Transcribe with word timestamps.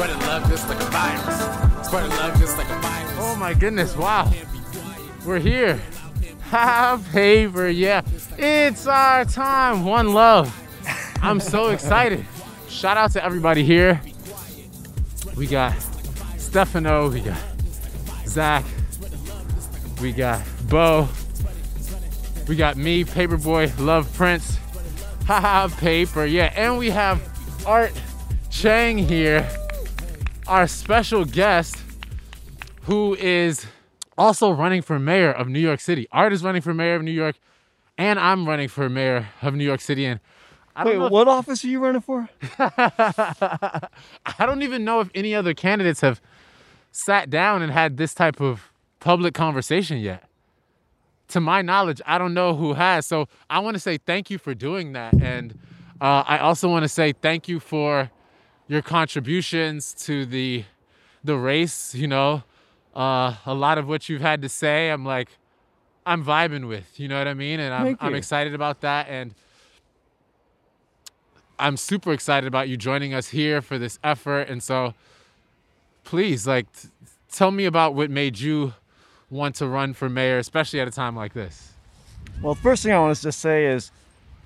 Spreading 0.00 0.20
love 0.20 0.48
just 0.48 0.66
like 0.66 0.80
a 0.80 0.84
virus. 0.86 1.86
Spreading 1.86 2.10
love 2.12 2.38
just 2.38 2.56
like 2.56 2.70
a 2.70 2.80
virus. 2.80 3.12
Oh 3.18 3.36
my 3.36 3.52
goodness, 3.52 3.94
wow. 3.94 4.32
We're 5.26 5.40
here. 5.40 5.78
Have 6.44 7.06
paper, 7.12 7.68
yeah. 7.68 8.00
It's 8.38 8.86
our 8.86 9.26
time. 9.26 9.84
One 9.84 10.14
love. 10.14 10.58
I'm 11.20 11.38
so 11.38 11.68
excited. 11.68 12.24
Shout 12.66 12.96
out 12.96 13.12
to 13.12 13.22
everybody 13.22 13.62
here. 13.62 14.00
We 15.36 15.46
got 15.46 15.76
Stefano, 16.38 17.10
we 17.10 17.20
got 17.20 17.38
Zach, 18.24 18.64
we 20.00 20.12
got 20.12 20.42
Bo, 20.70 21.10
we 22.48 22.56
got 22.56 22.78
me, 22.78 23.04
Paperboy, 23.04 23.78
Love 23.78 24.10
Prince. 24.14 24.58
Haha, 25.26 25.68
paper, 25.76 26.24
yeah. 26.24 26.54
And 26.56 26.78
we 26.78 26.88
have 26.88 27.20
Art 27.66 27.92
Chang 28.48 28.96
here, 28.96 29.46
our 30.50 30.66
special 30.66 31.24
guest, 31.24 31.76
who 32.82 33.14
is 33.14 33.66
also 34.18 34.50
running 34.50 34.82
for 34.82 34.98
mayor 34.98 35.30
of 35.30 35.48
New 35.48 35.60
York 35.60 35.78
City. 35.78 36.08
Art 36.10 36.32
is 36.32 36.42
running 36.42 36.60
for 36.60 36.74
mayor 36.74 36.96
of 36.96 37.02
New 37.04 37.12
York, 37.12 37.36
and 37.96 38.18
I'm 38.18 38.48
running 38.48 38.66
for 38.66 38.88
mayor 38.88 39.28
of 39.42 39.54
New 39.54 39.62
York 39.64 39.80
City. 39.80 40.04
And 40.06 40.18
I 40.74 40.82
don't 40.82 40.94
Wait, 40.94 40.98
know 40.98 41.06
if- 41.06 41.12
what 41.12 41.28
office 41.28 41.64
are 41.64 41.68
you 41.68 41.78
running 41.78 42.00
for? 42.00 42.28
I 42.58 43.80
don't 44.40 44.62
even 44.62 44.84
know 44.84 44.98
if 44.98 45.08
any 45.14 45.36
other 45.36 45.54
candidates 45.54 46.00
have 46.00 46.20
sat 46.90 47.30
down 47.30 47.62
and 47.62 47.70
had 47.72 47.96
this 47.96 48.12
type 48.12 48.40
of 48.40 48.72
public 48.98 49.34
conversation 49.34 49.98
yet. 49.98 50.24
To 51.28 51.40
my 51.40 51.62
knowledge, 51.62 52.02
I 52.06 52.18
don't 52.18 52.34
know 52.34 52.56
who 52.56 52.74
has. 52.74 53.06
So 53.06 53.28
I 53.48 53.60
want 53.60 53.76
to 53.76 53.78
say 53.80 53.98
thank 53.98 54.30
you 54.30 54.38
for 54.38 54.52
doing 54.52 54.94
that. 54.94 55.14
And 55.22 55.56
uh, 56.00 56.24
I 56.26 56.38
also 56.38 56.68
want 56.68 56.82
to 56.82 56.88
say 56.88 57.12
thank 57.12 57.46
you 57.48 57.60
for 57.60 58.10
your 58.70 58.82
contributions 58.82 59.92
to 59.92 60.24
the 60.24 60.64
the 61.24 61.36
race. 61.36 61.92
You 61.94 62.06
know, 62.06 62.44
uh, 62.94 63.34
a 63.44 63.52
lot 63.52 63.78
of 63.78 63.88
what 63.88 64.08
you've 64.08 64.22
had 64.22 64.40
to 64.42 64.48
say, 64.48 64.90
I'm 64.90 65.04
like, 65.04 65.28
I'm 66.06 66.24
vibing 66.24 66.68
with. 66.68 66.98
You 66.98 67.08
know 67.08 67.18
what 67.18 67.26
I 67.26 67.34
mean? 67.34 67.58
And 67.58 67.74
I'm, 67.74 67.98
I'm 68.00 68.14
excited 68.14 68.54
about 68.54 68.80
that. 68.80 69.08
And 69.08 69.34
I'm 71.58 71.76
super 71.76 72.12
excited 72.12 72.46
about 72.46 72.68
you 72.68 72.76
joining 72.76 73.12
us 73.12 73.28
here 73.28 73.60
for 73.60 73.76
this 73.76 73.98
effort. 74.04 74.48
And 74.48 74.62
so, 74.62 74.94
please, 76.04 76.46
like, 76.46 76.72
t- 76.72 76.88
tell 77.30 77.50
me 77.50 77.64
about 77.64 77.94
what 77.94 78.08
made 78.08 78.38
you 78.38 78.72
want 79.30 79.56
to 79.56 79.66
run 79.66 79.94
for 79.94 80.08
mayor, 80.08 80.38
especially 80.38 80.80
at 80.80 80.86
a 80.86 80.92
time 80.92 81.16
like 81.16 81.34
this. 81.34 81.72
Well, 82.40 82.54
first 82.54 82.84
thing 82.84 82.92
I 82.92 83.00
want 83.00 83.16
to 83.16 83.22
just 83.22 83.40
say 83.40 83.66
is 83.66 83.90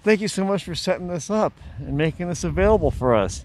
thank 0.02 0.22
you 0.22 0.28
so 0.28 0.44
much 0.44 0.64
for 0.64 0.74
setting 0.74 1.08
this 1.08 1.30
up 1.30 1.52
and 1.78 1.96
making 1.96 2.28
this 2.28 2.42
available 2.42 2.90
for 2.90 3.14
us. 3.14 3.44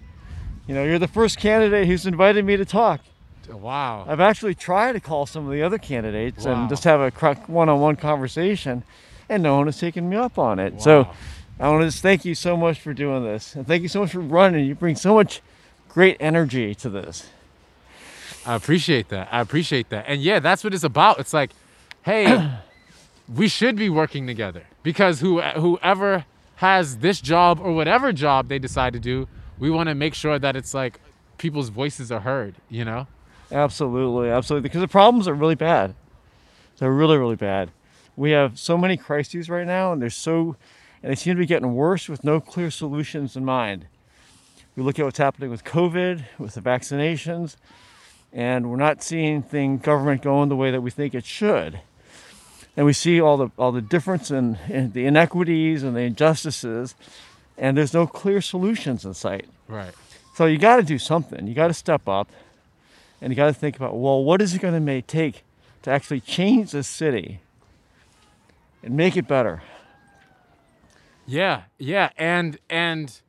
You 0.70 0.76
know, 0.76 0.84
you're 0.84 1.00
the 1.00 1.08
first 1.08 1.40
candidate 1.40 1.88
who's 1.88 2.06
invited 2.06 2.44
me 2.44 2.56
to 2.56 2.64
talk. 2.64 3.00
Wow. 3.50 4.04
I've 4.06 4.20
actually 4.20 4.54
tried 4.54 4.92
to 4.92 5.00
call 5.00 5.26
some 5.26 5.44
of 5.44 5.50
the 5.50 5.64
other 5.64 5.78
candidates 5.78 6.44
Wow. 6.44 6.52
and 6.52 6.68
just 6.68 6.84
have 6.84 7.00
a 7.00 7.34
one-on-one 7.48 7.96
conversation, 7.96 8.84
and 9.28 9.42
no 9.42 9.56
one 9.56 9.66
has 9.66 9.80
taken 9.80 10.08
me 10.08 10.14
up 10.14 10.38
on 10.38 10.60
it. 10.60 10.80
So 10.80 11.08
I 11.58 11.68
want 11.68 11.80
to 11.80 11.88
just 11.88 12.02
thank 12.02 12.24
you 12.24 12.36
so 12.36 12.56
much 12.56 12.78
for 12.78 12.94
doing 12.94 13.24
this, 13.24 13.56
and 13.56 13.66
thank 13.66 13.82
you 13.82 13.88
so 13.88 14.02
much 14.02 14.12
for 14.12 14.20
running. 14.20 14.64
You 14.64 14.76
bring 14.76 14.94
so 14.94 15.12
much 15.12 15.42
great 15.88 16.16
energy 16.20 16.72
to 16.76 16.88
this. 16.88 17.26
I 18.46 18.54
appreciate 18.54 19.08
that. 19.08 19.26
I 19.32 19.40
appreciate 19.40 19.88
that. 19.88 20.04
And 20.06 20.22
yeah, 20.22 20.38
that's 20.38 20.62
what 20.62 20.72
it's 20.72 20.84
about. 20.84 21.18
It's 21.18 21.32
like, 21.32 21.50
hey, 22.02 22.48
we 23.28 23.48
should 23.48 23.74
be 23.74 23.90
working 23.90 24.24
together 24.24 24.62
because 24.84 25.18
who 25.18 25.40
whoever 25.40 26.26
has 26.58 26.98
this 26.98 27.20
job 27.20 27.58
or 27.58 27.72
whatever 27.72 28.12
job 28.12 28.46
they 28.46 28.60
decide 28.60 28.92
to 28.92 29.00
do, 29.00 29.26
we 29.60 29.70
want 29.70 29.88
to 29.88 29.94
make 29.94 30.14
sure 30.14 30.38
that 30.38 30.56
it's 30.56 30.74
like 30.74 30.98
people's 31.38 31.68
voices 31.68 32.10
are 32.10 32.20
heard, 32.20 32.56
you 32.68 32.84
know? 32.84 33.06
Absolutely, 33.52 34.30
absolutely. 34.30 34.68
Because 34.68 34.80
the 34.80 34.88
problems 34.88 35.28
are 35.28 35.34
really 35.34 35.54
bad. 35.54 35.94
They're 36.78 36.92
really, 36.92 37.18
really 37.18 37.36
bad. 37.36 37.70
We 38.16 38.30
have 38.30 38.58
so 38.58 38.76
many 38.76 38.96
crises 38.96 39.48
right 39.48 39.66
now, 39.66 39.92
and 39.92 40.00
they're 40.00 40.10
so, 40.10 40.56
and 41.02 41.10
they 41.10 41.14
seem 41.14 41.34
to 41.34 41.38
be 41.38 41.46
getting 41.46 41.74
worse 41.74 42.08
with 42.08 42.24
no 42.24 42.40
clear 42.40 42.70
solutions 42.70 43.36
in 43.36 43.44
mind. 43.44 43.86
We 44.76 44.82
look 44.82 44.98
at 44.98 45.04
what's 45.04 45.18
happening 45.18 45.50
with 45.50 45.64
COVID, 45.64 46.24
with 46.38 46.54
the 46.54 46.60
vaccinations, 46.60 47.56
and 48.32 48.70
we're 48.70 48.76
not 48.76 49.02
seeing 49.02 49.42
thing 49.42 49.78
government 49.78 50.22
going 50.22 50.48
the 50.48 50.56
way 50.56 50.70
that 50.70 50.80
we 50.80 50.90
think 50.90 51.14
it 51.14 51.24
should. 51.24 51.80
And 52.76 52.86
we 52.86 52.92
see 52.92 53.20
all 53.20 53.36
the 53.36 53.50
all 53.58 53.72
the 53.72 53.82
difference 53.82 54.30
in, 54.30 54.56
in 54.68 54.92
the 54.92 55.04
inequities 55.04 55.82
and 55.82 55.96
the 55.96 56.02
injustices, 56.02 56.94
and 57.60 57.76
there's 57.76 57.94
no 57.94 58.06
clear 58.06 58.40
solutions 58.40 59.04
in 59.04 59.14
sight. 59.14 59.46
Right. 59.68 59.92
So 60.34 60.46
you 60.46 60.58
got 60.58 60.76
to 60.76 60.82
do 60.82 60.98
something. 60.98 61.46
You 61.46 61.54
got 61.54 61.68
to 61.68 61.74
step 61.74 62.08
up, 62.08 62.28
and 63.20 63.30
you 63.30 63.36
got 63.36 63.46
to 63.46 63.52
think 63.52 63.76
about 63.76 63.96
well, 63.96 64.24
what 64.24 64.42
is 64.42 64.54
it 64.54 64.60
going 64.60 64.84
to 64.84 65.02
take 65.02 65.44
to 65.82 65.90
actually 65.90 66.20
change 66.20 66.72
this 66.72 66.88
city 66.88 67.40
and 68.82 68.96
make 68.96 69.16
it 69.16 69.28
better? 69.28 69.62
Yeah, 71.26 71.62
yeah, 71.78 72.10
and 72.16 72.58
and 72.68 73.20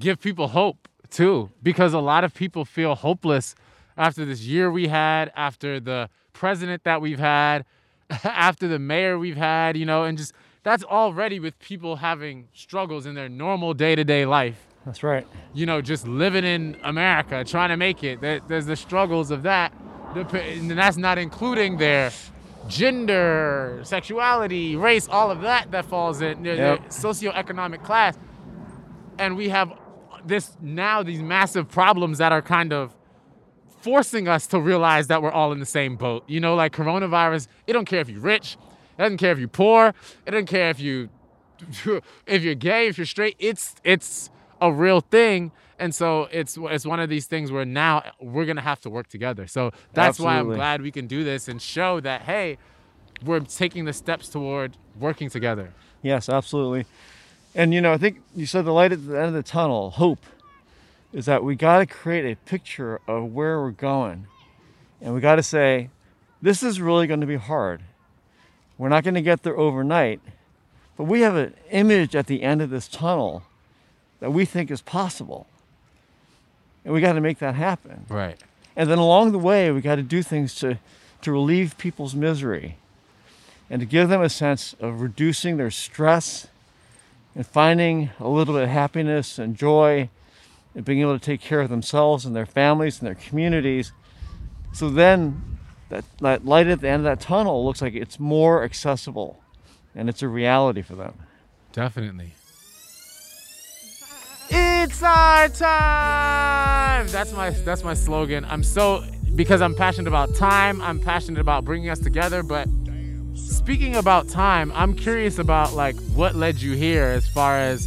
give 0.00 0.20
people 0.20 0.48
hope 0.48 0.88
too, 1.08 1.50
because 1.62 1.94
a 1.94 2.00
lot 2.00 2.24
of 2.24 2.34
people 2.34 2.64
feel 2.64 2.94
hopeless 2.94 3.54
after 3.96 4.24
this 4.24 4.42
year 4.42 4.70
we 4.70 4.88
had, 4.88 5.32
after 5.34 5.80
the 5.80 6.10
president 6.32 6.84
that 6.84 7.00
we've 7.00 7.18
had, 7.18 7.64
after 8.24 8.68
the 8.68 8.78
mayor 8.78 9.18
we've 9.18 9.36
had, 9.36 9.76
you 9.76 9.86
know, 9.86 10.04
and 10.04 10.18
just 10.18 10.32
that's 10.62 10.84
already 10.84 11.40
with 11.40 11.58
people 11.58 11.96
having 11.96 12.48
struggles 12.52 13.06
in 13.06 13.14
their 13.14 13.28
normal 13.28 13.74
day-to-day 13.74 14.26
life. 14.26 14.66
That's 14.84 15.02
right. 15.02 15.26
You 15.54 15.66
know, 15.66 15.80
just 15.82 16.06
living 16.06 16.44
in 16.44 16.76
America, 16.82 17.44
trying 17.44 17.68
to 17.70 17.76
make 17.76 18.02
it. 18.02 18.20
There's 18.20 18.66
the 18.66 18.76
struggles 18.76 19.30
of 19.30 19.42
that, 19.42 19.72
and 20.14 20.70
that's 20.70 20.96
not 20.96 21.18
including 21.18 21.76
their 21.78 22.10
gender, 22.68 23.80
sexuality, 23.82 24.76
race, 24.76 25.08
all 25.08 25.30
of 25.30 25.40
that 25.42 25.70
that 25.70 25.84
falls 25.84 26.20
in 26.20 26.42
their, 26.42 26.56
their 26.56 26.72
Yep. 26.74 26.88
socioeconomic 26.88 27.82
class. 27.82 28.16
And 29.18 29.36
we 29.36 29.48
have 29.48 29.72
this 30.24 30.56
now 30.60 31.02
these 31.02 31.22
massive 31.22 31.68
problems 31.68 32.18
that 32.18 32.32
are 32.32 32.42
kind 32.42 32.72
of 32.72 32.94
forcing 33.80 34.28
us 34.28 34.46
to 34.48 34.60
realize 34.60 35.06
that 35.06 35.22
we're 35.22 35.30
all 35.30 35.52
in 35.52 35.60
the 35.60 35.66
same 35.66 35.96
boat. 35.96 36.24
You 36.26 36.40
know, 36.40 36.54
like 36.54 36.72
coronavirus, 36.72 37.46
it 37.66 37.72
don't 37.72 37.84
care 37.84 38.00
if 38.00 38.08
you're 38.08 38.20
rich, 38.20 38.56
it 38.98 39.02
doesn't 39.02 39.18
care 39.18 39.32
if 39.32 39.38
you're 39.38 39.48
poor, 39.48 39.94
it 40.26 40.30
doesn't 40.30 40.46
care 40.46 40.70
if 40.70 40.80
you 40.80 41.08
if 42.26 42.42
you're 42.42 42.54
gay, 42.54 42.88
if 42.88 42.98
you're 42.98 43.06
straight, 43.06 43.36
it's 43.38 43.76
it's 43.84 44.30
a 44.60 44.72
real 44.72 45.00
thing. 45.00 45.52
And 45.78 45.94
so 45.94 46.28
it's 46.32 46.58
it's 46.60 46.84
one 46.84 46.98
of 46.98 47.08
these 47.08 47.26
things 47.26 47.52
where 47.52 47.64
now 47.64 48.02
we're 48.20 48.46
gonna 48.46 48.60
have 48.60 48.80
to 48.80 48.90
work 48.90 49.08
together. 49.08 49.46
So 49.46 49.70
that's 49.92 50.18
why 50.18 50.38
I'm 50.38 50.48
glad 50.48 50.82
we 50.82 50.90
can 50.90 51.06
do 51.06 51.22
this 51.22 51.48
and 51.48 51.62
show 51.62 52.00
that 52.00 52.22
hey, 52.22 52.58
we're 53.24 53.40
taking 53.40 53.84
the 53.84 53.92
steps 53.92 54.28
toward 54.28 54.76
working 54.98 55.30
together. 55.30 55.72
Yes, 56.02 56.28
absolutely. 56.28 56.86
And 57.54 57.72
you 57.72 57.80
know, 57.80 57.92
I 57.92 57.98
think 57.98 58.20
you 58.34 58.46
said 58.46 58.64
the 58.64 58.72
light 58.72 58.92
at 58.92 59.06
the 59.06 59.16
end 59.16 59.26
of 59.28 59.34
the 59.34 59.42
tunnel, 59.42 59.90
hope, 59.90 60.24
is 61.12 61.26
that 61.26 61.42
we 61.44 61.54
got 61.54 61.78
to 61.78 61.86
create 61.86 62.30
a 62.30 62.36
picture 62.36 63.00
of 63.06 63.32
where 63.32 63.60
we're 63.60 63.70
going. 63.70 64.26
And 65.00 65.14
we 65.14 65.20
got 65.20 65.36
to 65.36 65.42
say, 65.42 65.90
this 66.42 66.62
is 66.62 66.80
really 66.80 67.06
going 67.06 67.20
to 67.20 67.26
be 67.26 67.36
hard. 67.36 67.82
We're 68.78 68.88
not 68.88 69.04
going 69.04 69.14
to 69.14 69.22
get 69.22 69.42
there 69.42 69.58
overnight, 69.58 70.20
but 70.96 71.04
we 71.04 71.20
have 71.22 71.36
an 71.36 71.54
image 71.70 72.14
at 72.14 72.28
the 72.28 72.42
end 72.42 72.62
of 72.62 72.70
this 72.70 72.88
tunnel 72.88 73.42
that 74.20 74.32
we 74.32 74.44
think 74.44 74.70
is 74.70 74.80
possible. 74.80 75.46
And 76.84 76.94
we 76.94 77.00
got 77.00 77.14
to 77.14 77.20
make 77.20 77.38
that 77.40 77.56
happen. 77.56 78.06
Right. 78.08 78.38
And 78.76 78.88
then 78.88 78.98
along 78.98 79.32
the 79.32 79.38
way, 79.38 79.70
we 79.72 79.80
got 79.80 79.96
to 79.96 80.02
do 80.02 80.22
things 80.22 80.54
to, 80.56 80.78
to 81.22 81.32
relieve 81.32 81.76
people's 81.76 82.14
misery 82.14 82.76
and 83.68 83.80
to 83.80 83.86
give 83.86 84.08
them 84.08 84.22
a 84.22 84.28
sense 84.28 84.74
of 84.80 85.00
reducing 85.00 85.56
their 85.56 85.70
stress 85.70 86.46
and 87.34 87.46
finding 87.46 88.10
a 88.20 88.28
little 88.28 88.54
bit 88.54 88.62
of 88.62 88.68
happiness 88.68 89.38
and 89.38 89.56
joy 89.56 90.08
and 90.74 90.84
being 90.84 91.00
able 91.00 91.18
to 91.18 91.24
take 91.24 91.40
care 91.40 91.60
of 91.60 91.68
themselves 91.68 92.24
and 92.24 92.34
their 92.34 92.46
families 92.46 93.00
and 93.00 93.06
their 93.08 93.14
communities. 93.14 93.92
So 94.72 94.88
then 94.88 95.57
that, 95.88 96.04
that 96.20 96.44
light 96.44 96.66
at 96.66 96.80
the 96.80 96.88
end 96.88 97.00
of 97.00 97.04
that 97.04 97.20
tunnel 97.20 97.64
looks 97.64 97.80
like 97.80 97.94
it's 97.94 98.18
more 98.18 98.62
accessible 98.64 99.42
and 99.94 100.08
it's 100.08 100.22
a 100.22 100.28
reality 100.28 100.82
for 100.82 100.94
them. 100.94 101.14
Definitely. 101.72 102.34
It's 104.50 105.02
our 105.02 105.48
time. 105.48 107.06
That's 107.08 107.32
my 107.32 107.50
that's 107.50 107.84
my 107.84 107.92
slogan. 107.94 108.46
I'm 108.46 108.62
so 108.62 109.04
because 109.34 109.60
I'm 109.60 109.74
passionate 109.74 110.08
about 110.08 110.34
time. 110.34 110.80
I'm 110.80 110.98
passionate 110.98 111.40
about 111.40 111.64
bringing 111.64 111.90
us 111.90 111.98
together. 111.98 112.42
But 112.42 112.66
speaking 113.34 113.96
about 113.96 114.28
time, 114.28 114.72
I'm 114.74 114.94
curious 114.94 115.38
about 115.38 115.74
like 115.74 115.96
what 116.14 116.34
led 116.34 116.62
you 116.62 116.72
here, 116.72 117.04
as 117.04 117.28
far 117.28 117.58
as 117.58 117.86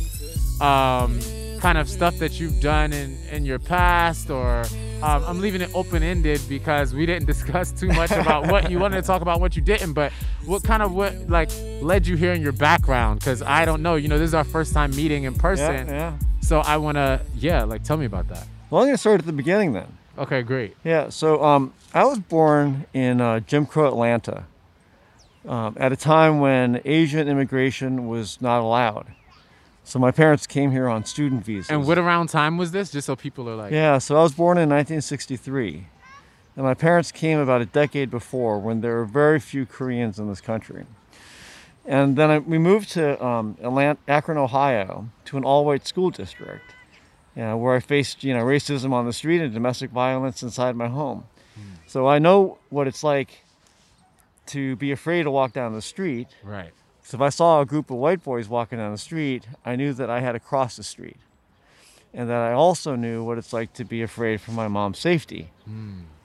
um, 0.62 1.20
kind 1.60 1.80
of 1.80 1.90
stuff 1.90 2.20
that 2.20 2.40
you've 2.40 2.62
done 2.62 2.94
in 2.94 3.18
in 3.32 3.44
your 3.44 3.60
past, 3.60 4.30
or 4.30 4.66
um, 5.04 5.24
I'm 5.26 5.40
leaving 5.40 5.62
it 5.62 5.70
open 5.74 6.04
ended 6.04 6.42
because 6.48 6.94
we 6.94 7.06
didn't 7.06 7.26
discuss 7.34 7.72
too 7.72 7.88
much 7.88 8.12
about 8.12 8.48
what 8.48 8.70
you 8.70 8.80
wanted 8.80 8.98
to 8.98 9.02
talk 9.02 9.22
about, 9.22 9.40
what 9.40 9.56
you 9.56 9.62
didn't. 9.62 9.94
But 9.94 10.12
what 10.46 10.64
kind 10.64 10.84
of 10.84 10.94
what 10.94 11.30
like 11.30 11.50
led 11.82 12.08
you 12.08 12.16
here 12.16 12.34
in 12.34 12.42
your 12.42 12.52
background? 12.52 13.20
Because 13.20 13.42
I 13.42 13.66
don't 13.66 13.82
know. 13.82 13.96
You 13.96 14.08
know, 14.08 14.18
this 14.18 14.30
is 14.30 14.34
our 14.34 14.44
first 14.44 14.74
time 14.74 14.96
meeting 14.96 15.24
in 15.24 15.36
person. 15.36 15.88
Yeah, 15.88 15.94
yeah. 15.94 16.18
So 16.42 16.60
I 16.60 16.78
want 16.78 16.96
to, 16.96 17.22
yeah, 17.36 17.64
like 17.64 17.84
tell 17.84 17.98
me 17.98 18.06
about 18.06 18.28
that. 18.30 18.46
Well, 18.70 18.82
I'm 18.82 18.88
going 18.88 18.96
to 18.96 18.98
start 18.98 19.20
at 19.20 19.26
the 19.26 19.34
beginning 19.34 19.74
then. 19.74 19.98
Okay, 20.18 20.42
great. 20.42 20.76
Yeah, 20.84 21.10
so 21.10 21.44
um, 21.44 21.74
I 21.94 22.04
was 22.04 22.20
born 22.20 22.86
in 22.94 23.22
uh, 23.22 23.40
Jim 23.42 23.66
Crow 23.66 23.88
Atlanta 23.88 24.46
um, 25.48 25.76
at 25.80 25.92
a 25.92 25.96
time 25.96 26.40
when 26.40 26.82
Asian 26.86 27.28
immigration 27.28 28.08
was 28.08 28.42
not 28.42 28.62
allowed. 28.62 29.08
So 29.84 30.00
my 30.00 30.12
parents 30.12 30.48
came 30.48 30.72
here 30.72 30.88
on 30.88 31.06
student 31.06 31.44
visas. 31.44 31.70
And 31.70 31.86
what 31.86 31.98
around 31.98 32.28
time 32.28 32.58
was 32.58 32.72
this? 32.72 32.92
Just 32.92 33.08
so 33.08 33.16
people 33.16 33.50
are 33.50 33.56
like, 33.56 33.72
Yeah, 33.72 33.98
so 33.98 34.16
I 34.18 34.24
was 34.24 34.34
born 34.34 34.58
in 34.58 34.70
1963. 34.70 35.88
And 36.56 36.66
my 36.66 36.74
parents 36.74 37.12
came 37.12 37.40
about 37.40 37.62
a 37.62 37.66
decade 37.66 38.12
before 38.12 38.60
when 38.60 38.82
there 38.82 38.96
were 38.96 39.06
very 39.06 39.40
few 39.40 39.66
Koreans 39.66 40.20
in 40.20 40.28
this 40.28 40.42
country. 40.42 40.86
And 41.86 42.16
then 42.16 42.30
I, 42.30 42.40
we 42.40 42.58
moved 42.58 42.92
to 42.92 43.24
um, 43.24 43.58
Atlanta, 43.62 44.00
Akron, 44.08 44.38
Ohio, 44.38 45.10
to 45.26 45.38
an 45.38 45.44
all-white 45.44 45.88
school 45.88 46.12
district, 46.12 46.76
you 47.36 47.42
know, 47.42 47.58
where 47.58 47.76
I 47.76 47.80
faced, 47.80 48.24
you 48.24 48.34
know, 48.34 48.44
racism 48.44 48.92
on 48.94 49.06
the 49.06 49.14
street 49.14 49.42
and 49.42 49.52
domestic 49.54 49.90
violence 49.92 50.44
inside 50.44 50.76
my 50.76 50.88
home. 50.88 51.26
So 51.88 52.08
I 52.08 52.20
know 52.20 52.60
what 52.70 52.88
it's 52.88 53.04
like 53.04 53.44
to 54.48 54.76
be 54.78 54.92
afraid 54.92 55.24
to 55.24 55.32
walk 55.32 55.54
down 55.54 55.74
the 55.74 55.82
street. 55.82 56.28
right. 56.44 56.72
So 57.04 57.18
if 57.18 57.22
I 57.22 57.30
saw 57.30 57.62
a 57.62 57.66
group 57.66 57.90
of 57.90 57.98
white 57.98 58.24
boys 58.24 58.48
walking 58.48 58.78
down 58.78 58.92
the 58.92 58.98
street, 58.98 59.46
I 59.66 59.76
knew 59.76 59.94
that 59.94 60.10
I 60.10 60.20
had 60.22 60.34
to 60.34 60.40
cross 60.40 60.78
the 60.78 60.84
street. 60.84 61.18
And 62.14 62.30
that 62.30 62.42
I 62.42 62.54
also 62.54 62.96
knew 62.96 63.24
what 63.24 63.38
it's 63.38 63.54
like 63.54 63.74
to 63.74 63.86
be 63.86 64.02
afraid 64.02 64.42
for 64.42 64.52
my 64.52 64.68
mom's 64.68 65.00
safety. 65.00 65.50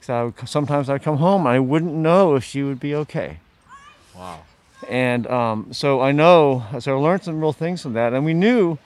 So 0.01 0.15
I 0.15 0.25
would, 0.25 0.49
sometimes 0.49 0.89
I'd 0.89 1.03
come 1.03 1.17
home, 1.17 1.47
I 1.47 1.59
wouldn't 1.59 1.95
know 1.95 2.35
if 2.35 2.45
she 2.45 2.63
would 2.63 2.79
be 2.79 2.95
okay. 2.95 3.39
Wow. 4.15 4.41
And 4.89 5.27
um, 5.27 5.73
so 5.73 6.01
I 6.01 6.13
know, 6.13 6.65
so 6.79 6.97
I 6.97 7.01
learned 7.01 7.25
some 7.25 7.41
real 7.41 7.53
things 7.53 7.83
from 7.83 7.95
that. 7.95 8.13
And 8.13 8.25
we 8.25 8.35
knew 8.35 8.79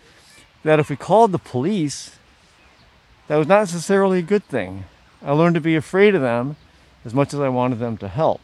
that 0.62 0.78
if 0.78 0.88
we 0.90 0.96
called 0.96 1.32
the 1.32 1.38
police, 1.38 2.16
that 3.28 3.36
was 3.36 3.46
not 3.46 3.60
necessarily 3.60 4.18
a 4.18 4.22
good 4.22 4.44
thing. 4.44 4.84
I 5.22 5.32
learned 5.32 5.54
to 5.54 5.60
be 5.60 5.76
afraid 5.76 6.14
of 6.14 6.22
them 6.22 6.56
as 7.04 7.14
much 7.14 7.34
as 7.34 7.40
I 7.40 7.48
wanted 7.48 7.78
them 7.78 7.96
to 7.98 8.08
help. 8.08 8.40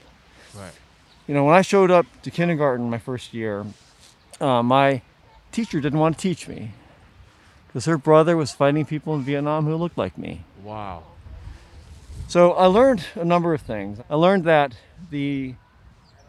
You 1.27 1.35
know, 1.35 1.45
when 1.45 1.55
I 1.55 1.63
showed 1.63 1.91
up 1.91 2.07
to 2.23 2.31
kindergarten 2.31 2.89
my 2.89 2.99
first 2.99 3.35
year, 3.35 3.67
uh, 4.41 4.63
my 4.63 5.03
teacher 5.51 5.81
didn't 5.81 5.99
want 5.99 6.17
to 6.17 6.23
teach 6.23 6.47
me 6.47 6.71
because 7.67 7.87
her 7.87 7.99
brother 7.99 8.37
was 8.37 8.53
fighting 8.53 8.85
people 8.85 9.15
in 9.17 9.23
Vietnam 9.23 9.65
who 9.65 9.75
looked 9.75 9.99
like 9.99 10.17
me. 10.17 10.45
Wow. 10.63 11.03
So 12.29 12.53
I 12.53 12.67
learned 12.67 13.05
a 13.17 13.25
number 13.25 13.55
of 13.55 13.61
things. 13.61 13.99
I 14.09 14.15
learned 14.15 14.45
that 14.45 14.77
the 15.11 15.55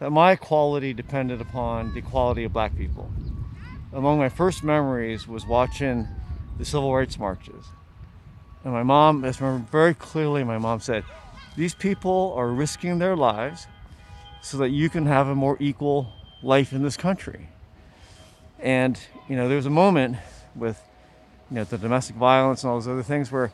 that 0.00 0.10
my 0.10 0.36
quality 0.36 0.92
depended 0.92 1.40
upon 1.40 1.92
the 1.94 2.00
quality 2.00 2.44
of 2.44 2.52
black 2.52 2.76
people. 2.76 3.10
Among 3.92 4.18
my 4.18 4.28
first 4.28 4.62
memories 4.62 5.26
was 5.26 5.44
watching 5.44 6.06
the 6.56 6.64
civil 6.64 6.94
rights 6.94 7.18
marches. 7.18 7.64
And 8.62 8.72
my 8.72 8.82
mom, 8.82 9.24
I 9.24 9.32
remember 9.40 9.66
very 9.72 9.94
clearly, 9.94 10.44
my 10.44 10.58
mom 10.58 10.80
said, 10.80 11.04
These 11.56 11.74
people 11.74 12.32
are 12.36 12.48
risking 12.48 12.98
their 12.98 13.16
lives 13.16 13.66
so 14.42 14.58
that 14.58 14.70
you 14.70 14.88
can 14.88 15.06
have 15.06 15.26
a 15.28 15.34
more 15.34 15.56
equal 15.60 16.12
life 16.42 16.72
in 16.72 16.82
this 16.82 16.96
country. 16.96 17.48
And, 18.60 18.98
you 19.28 19.36
know, 19.36 19.48
there 19.48 19.56
was 19.56 19.66
a 19.66 19.70
moment 19.70 20.16
with, 20.54 20.80
you 21.50 21.56
know, 21.56 21.64
the 21.64 21.78
domestic 21.78 22.16
violence 22.16 22.62
and 22.64 22.70
all 22.70 22.76
those 22.76 22.88
other 22.88 23.02
things 23.02 23.30
where 23.30 23.52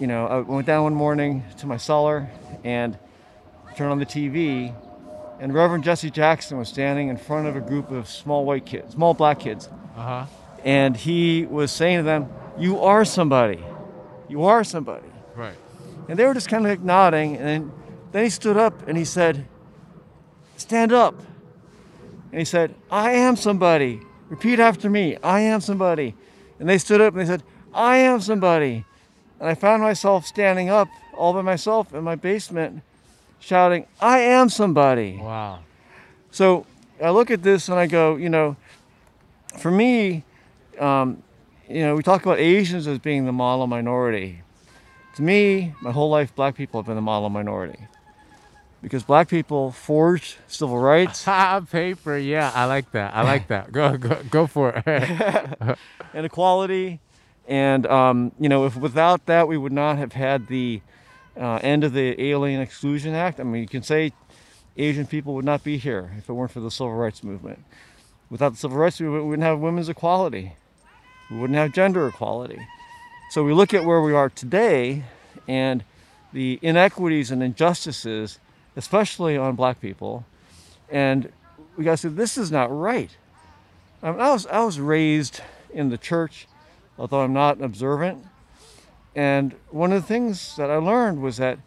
you 0.00 0.06
know, 0.06 0.26
I 0.28 0.38
went 0.38 0.64
down 0.64 0.84
one 0.84 0.94
morning 0.94 1.42
to 1.58 1.66
my 1.66 1.76
cellar 1.76 2.30
and 2.62 2.96
turned 3.74 3.90
on 3.90 3.98
the 3.98 4.06
TV, 4.06 4.72
and 5.40 5.52
Reverend 5.52 5.82
Jesse 5.82 6.08
Jackson 6.08 6.56
was 6.56 6.68
standing 6.68 7.08
in 7.08 7.16
front 7.16 7.48
of 7.48 7.56
a 7.56 7.60
group 7.60 7.90
of 7.90 8.08
small 8.08 8.44
white 8.44 8.64
kids, 8.64 8.92
small 8.94 9.12
black 9.12 9.40
kids, 9.40 9.68
Uh 9.96 10.00
huh. 10.02 10.24
and 10.64 10.96
he 10.96 11.46
was 11.46 11.72
saying 11.72 11.98
to 11.98 12.02
them, 12.04 12.28
"You 12.56 12.78
are 12.80 13.04
somebody. 13.04 13.58
You 14.28 14.44
are 14.44 14.62
somebody." 14.62 15.08
Right. 15.34 15.56
And 16.08 16.16
they 16.16 16.24
were 16.24 16.34
just 16.34 16.48
kind 16.48 16.64
of 16.64 16.70
like 16.70 16.80
nodding, 16.80 17.34
and 17.36 17.46
then, 17.48 17.72
then 18.12 18.22
he 18.22 18.30
stood 18.30 18.56
up 18.56 18.86
and 18.86 18.96
he 18.96 19.04
said, 19.04 19.48
"Stand 20.58 20.92
up." 20.92 21.14
And 22.30 22.38
he 22.38 22.44
said, 22.44 22.74
"I 22.90 23.12
am 23.12 23.36
somebody. 23.36 24.02
Repeat 24.28 24.60
after 24.60 24.90
me. 24.90 25.16
I 25.22 25.40
am 25.40 25.62
somebody." 25.62 26.14
And 26.60 26.68
they 26.68 26.76
stood 26.76 27.00
up 27.00 27.14
and 27.14 27.22
they 27.22 27.26
said, 27.26 27.42
"I 27.72 27.96
am 27.96 28.20
somebody." 28.20 28.84
And 29.40 29.48
I 29.48 29.54
found 29.54 29.82
myself 29.82 30.26
standing 30.26 30.68
up 30.68 30.88
all 31.16 31.32
by 31.32 31.42
myself 31.42 31.94
in 31.94 32.04
my 32.04 32.16
basement, 32.16 32.82
shouting, 33.40 33.86
"I 34.00 34.18
am 34.18 34.50
somebody." 34.50 35.18
Wow. 35.22 35.60
So 36.30 36.66
I 37.02 37.10
look 37.10 37.30
at 37.30 37.42
this 37.42 37.68
and 37.68 37.78
I 37.78 37.86
go, 37.86 38.16
you 38.16 38.28
know, 38.28 38.56
for 39.58 39.70
me, 39.70 40.24
um, 40.78 41.22
you 41.68 41.82
know, 41.82 41.94
we 41.94 42.02
talk 42.02 42.24
about 42.24 42.38
Asians 42.38 42.86
as 42.86 42.98
being 42.98 43.24
the 43.24 43.32
model 43.32 43.66
minority. 43.66 44.42
To 45.16 45.22
me, 45.22 45.74
my 45.80 45.90
whole 45.90 46.10
life, 46.10 46.34
black 46.34 46.54
people 46.54 46.80
have 46.80 46.86
been 46.86 46.96
the 46.96 47.02
model 47.02 47.28
minority. 47.28 47.78
Because 48.80 49.02
black 49.02 49.28
people 49.28 49.72
forged 49.72 50.36
civil 50.46 50.78
rights 50.78 51.24
Ha 51.24 51.60
paper. 51.70 52.16
Yeah, 52.16 52.52
I 52.54 52.66
like 52.66 52.92
that. 52.92 53.14
I 53.14 53.22
like 53.22 53.48
that. 53.48 53.72
Go 53.72 53.96
go 53.96 54.22
go 54.30 54.46
for 54.46 54.82
it. 54.86 55.58
and 56.14 56.26
equality. 56.26 57.00
And, 57.48 57.86
um, 57.86 58.32
you 58.38 58.50
know, 58.50 58.66
if 58.66 58.76
without 58.76 59.24
that, 59.26 59.48
we 59.48 59.56
would 59.56 59.72
not 59.72 59.96
have 59.96 60.12
had 60.12 60.48
the 60.48 60.82
uh, 61.34 61.58
end 61.62 61.82
of 61.82 61.94
the 61.94 62.20
Alien 62.22 62.60
Exclusion 62.60 63.14
Act. 63.14 63.40
I 63.40 63.42
mean, 63.42 63.62
you 63.62 63.68
can 63.68 63.82
say 63.82 64.12
Asian 64.76 65.06
people 65.06 65.34
would 65.34 65.46
not 65.46 65.64
be 65.64 65.78
here 65.78 66.12
if 66.18 66.28
it 66.28 66.32
weren't 66.34 66.50
for 66.50 66.60
the 66.60 66.70
civil 66.70 66.94
rights 66.94 67.24
movement. 67.24 67.64
Without 68.28 68.50
the 68.50 68.58
civil 68.58 68.76
rights 68.76 69.00
movement, 69.00 69.24
we 69.24 69.30
wouldn't 69.30 69.46
have 69.46 69.58
women's 69.58 69.88
equality. 69.88 70.56
We 71.30 71.38
wouldn't 71.38 71.58
have 71.58 71.72
gender 71.72 72.06
equality. 72.06 72.58
So 73.30 73.42
we 73.42 73.54
look 73.54 73.72
at 73.72 73.84
where 73.84 74.02
we 74.02 74.12
are 74.12 74.28
today 74.28 75.04
and 75.46 75.84
the 76.32 76.58
inequities 76.60 77.30
and 77.30 77.42
injustices, 77.42 78.38
especially 78.78 79.36
on 79.36 79.56
black 79.56 79.80
people, 79.80 80.24
and 80.88 81.30
we 81.76 81.84
got 81.84 81.90
to 81.90 81.96
say, 81.96 82.08
this 82.08 82.38
is 82.38 82.52
not 82.52 82.70
right. 82.70 83.10
I, 84.02 84.12
mean, 84.12 84.20
I, 84.20 84.30
was, 84.30 84.46
I 84.46 84.64
was 84.64 84.78
raised 84.78 85.40
in 85.74 85.90
the 85.90 85.98
church, 85.98 86.46
although 86.96 87.22
I'm 87.22 87.32
not 87.32 87.60
observant. 87.60 88.24
And 89.16 89.56
one 89.70 89.92
of 89.92 90.00
the 90.00 90.06
things 90.06 90.54
that 90.56 90.70
I 90.70 90.76
learned 90.76 91.20
was 91.20 91.38
that, 91.38 91.58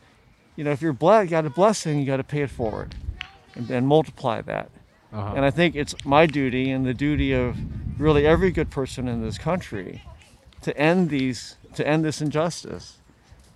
you 0.55 0.63
know, 0.63 0.71
if 0.71 0.81
you're 0.81 0.93
blessed, 0.93 1.25
you 1.25 1.31
got 1.31 1.45
a 1.45 1.49
blessing, 1.49 1.99
you 1.99 2.05
got 2.05 2.17
to 2.17 2.23
pay 2.23 2.43
it 2.43 2.49
forward 2.49 2.95
and, 3.55 3.69
and 3.69 3.85
multiply 3.85 4.41
that. 4.43 4.71
Uh-huh. 5.11 5.33
And 5.35 5.43
I 5.43 5.51
think 5.51 5.75
it's 5.75 5.93
my 6.05 6.25
duty 6.25 6.71
and 6.71 6.85
the 6.85 6.93
duty 6.93 7.33
of 7.33 7.57
really 7.99 8.25
every 8.25 8.51
good 8.51 8.69
person 8.69 9.09
in 9.09 9.21
this 9.21 9.37
country 9.37 10.01
to 10.61 10.75
end 10.77 11.09
these, 11.09 11.57
to 11.75 11.85
end 11.85 12.05
this 12.05 12.21
injustice. 12.21 12.99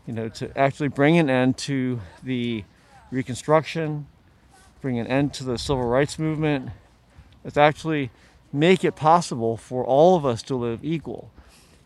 You 0.06 0.14
know, 0.14 0.30
to 0.30 0.56
actually 0.58 0.90
bring 0.90 1.18
an 1.18 1.30
end 1.30 1.58
to 1.60 2.02
the 2.22 2.66
Reconstruction, 3.16 4.08
bring 4.82 5.00
an 5.00 5.08
end 5.08 5.34
to 5.36 5.46
the 5.46 5.58
Civil 5.58 5.86
Rights 5.86 6.20
Movement. 6.20 6.72
It's 7.46 7.56
actually 7.56 8.12
make 8.52 8.84
it 8.84 8.98
possible 8.98 9.56
for 9.56 9.86
all 9.86 10.18
of 10.18 10.26
us 10.26 10.44
to 10.44 10.56
live 10.56 10.84
equal. 10.84 11.32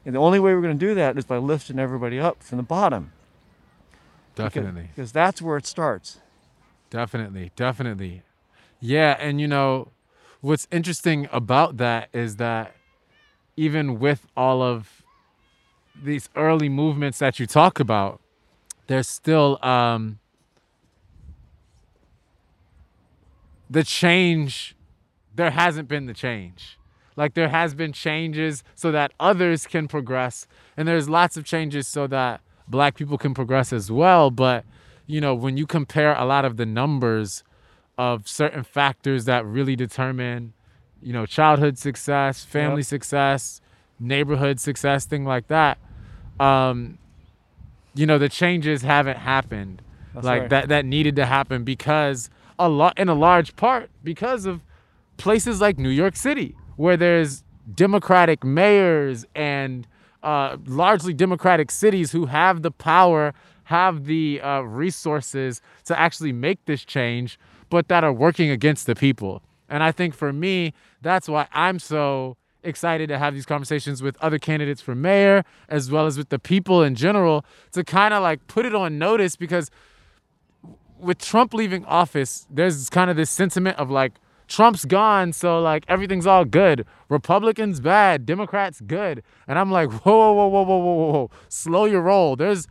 And 0.06 0.16
the 0.16 0.20
only 0.20 0.40
way 0.40 0.56
we're 0.56 0.62
going 0.62 0.78
to 0.80 0.86
do 0.86 0.96
that 0.96 1.18
is 1.20 1.26
by 1.26 1.38
lifting 1.38 1.78
everybody 1.78 2.20
up 2.20 2.42
from 2.42 2.58
the 2.58 2.64
bottom. 2.64 3.12
Because- 4.36 4.54
Definitely. 4.54 4.90
Because 4.96 5.12
that's 5.12 5.42
where 5.42 5.58
it 5.58 5.68
starts. 5.68 6.20
Definitely, 6.90 7.52
definitely. 7.56 8.24
Yeah, 8.80 9.16
and 9.20 9.40
you 9.40 9.48
know, 9.48 9.90
what's 10.42 10.68
interesting 10.72 11.28
about 11.32 11.78
that 11.78 12.10
is 12.14 12.38
that 12.38 12.76
even 13.56 14.00
with 14.00 14.26
all 14.36 14.64
of 14.64 15.04
these 16.02 16.30
early 16.36 16.70
movements 16.70 17.20
that 17.20 17.40
you 17.40 17.46
talk 17.46 17.80
about, 17.80 18.20
there's 18.88 19.08
still 19.08 19.60
um, 19.64 20.19
the 23.70 23.84
change. 23.84 24.76
There 25.36 25.52
hasn't 25.52 25.88
been 25.88 26.06
the 26.06 26.14
change. 26.14 26.78
Like 27.16 27.34
there 27.34 27.50
has 27.50 27.74
been 27.74 27.92
changes 27.94 28.64
so 28.76 28.92
that 28.92 29.12
others 29.20 29.68
can 29.68 29.88
progress, 29.88 30.48
and 30.78 30.88
there's 30.88 31.10
lots 31.10 31.36
of 31.38 31.44
changes 31.44 31.88
so 31.88 32.08
that 32.08 32.42
black 32.68 32.96
people 32.96 33.18
can 33.18 33.34
progress 33.34 33.74
as 33.74 33.92
well. 33.92 34.32
But 34.32 34.64
you 35.06 35.20
know, 35.20 35.34
when 35.36 35.58
you 35.58 35.66
compare 35.66 36.14
a 36.16 36.24
lot 36.26 36.46
of 36.46 36.58
the 36.58 36.66
numbers 36.66 37.44
of 37.98 38.28
certain 38.28 38.64
factors 38.64 39.26
that 39.26 39.46
really 39.46 39.76
determine, 39.76 40.54
you 41.02 41.12
know, 41.12 41.26
childhood 41.26 41.78
success, 41.78 42.46
family 42.46 42.80
Yep. 42.82 42.86
success, 42.86 43.60
neighborhood 44.00 44.60
success, 44.60 45.06
thing 45.06 45.26
like 45.26 45.48
that, 45.48 45.78
um, 46.40 46.98
you 47.96 48.06
know, 48.06 48.18
the 48.18 48.30
changes 48.30 48.82
haven't 48.84 49.18
happened 49.18 49.82
That's 50.14 50.26
like 50.26 50.42
right. 50.44 50.50
that 50.52 50.70
that 50.70 50.86
needed 50.86 51.16
to 51.18 51.26
happen 51.26 51.64
because 51.66 52.30
a 52.60 52.70
lot 52.70 53.00
in 53.00 53.10
a 53.10 53.16
large 53.16 53.56
part 53.56 53.90
because 54.04 54.46
of 54.46 54.62
places 55.18 55.60
like 55.62 55.80
New 55.80 55.90
York 55.90 56.16
City 56.16 56.56
where 56.76 56.98
there's 56.98 57.44
democratic 57.74 58.44
mayors 58.44 59.26
and 59.36 59.88
uh, 60.24 60.58
largely 60.66 61.14
democratic 61.14 61.72
cities 61.72 62.12
who 62.12 62.26
have 62.26 62.62
the 62.62 62.72
power 62.72 63.34
have 63.64 64.06
the 64.06 64.42
uh, 64.42 64.62
resources 64.62 65.62
to 65.86 65.98
actually 65.98 66.34
make 66.34 66.64
this 66.66 66.84
change 66.84 67.40
but 67.70 67.88
that 67.88 68.04
are 68.04 68.14
working 68.14 68.50
against 68.50 68.86
the 68.86 68.96
people. 68.96 69.42
And 69.70 69.84
i 69.84 69.92
think 69.92 70.14
for 70.14 70.34
me 70.34 70.74
that's 71.02 71.30
why 71.30 71.48
i'm 71.54 71.80
so 71.80 72.36
excited 72.64 73.08
to 73.08 73.18
have 73.18 73.34
these 73.34 73.46
conversations 73.46 74.02
with 74.04 74.18
other 74.20 74.40
candidates 74.40 74.82
for 74.82 74.96
mayor 74.96 75.46
as 75.70 75.90
well 75.90 76.06
as 76.06 76.18
with 76.18 76.30
the 76.30 76.40
people 76.40 76.84
in 76.84 76.96
general 76.96 77.46
to 77.72 77.84
kind 77.84 78.14
of 78.14 78.22
like 78.22 78.46
put 78.48 78.66
it 78.66 78.76
on 78.76 78.98
notice 78.98 79.36
because 79.36 79.70
with 81.00 81.20
Trump 81.20 81.54
leaving 81.54 81.86
office, 81.86 82.46
there's 82.50 82.90
kind 82.90 83.10
of 83.10 83.16
this 83.16 83.30
sentiment 83.30 83.78
of 83.78 83.90
like 83.90 84.14
Trump's 84.48 84.84
gone, 84.84 85.32
so 85.32 85.62
like 85.62 85.86
everything's 85.88 86.26
all 86.26 86.44
good. 86.44 86.86
Republicans 87.08 87.80
bad, 87.80 88.26
Democrats 88.26 88.82
good, 88.82 89.24
and 89.48 89.60
I'm 89.60 89.72
like, 89.72 89.92
whoa, 89.92 90.34
whoa, 90.34 90.48
whoa, 90.48 90.48
whoa, 90.48 90.64
whoa, 90.64 90.78
whoa, 90.78 91.12
whoa, 91.12 91.32
slow 91.48 91.86
your 91.86 92.02
roll. 92.02 92.36
There's 92.36 92.68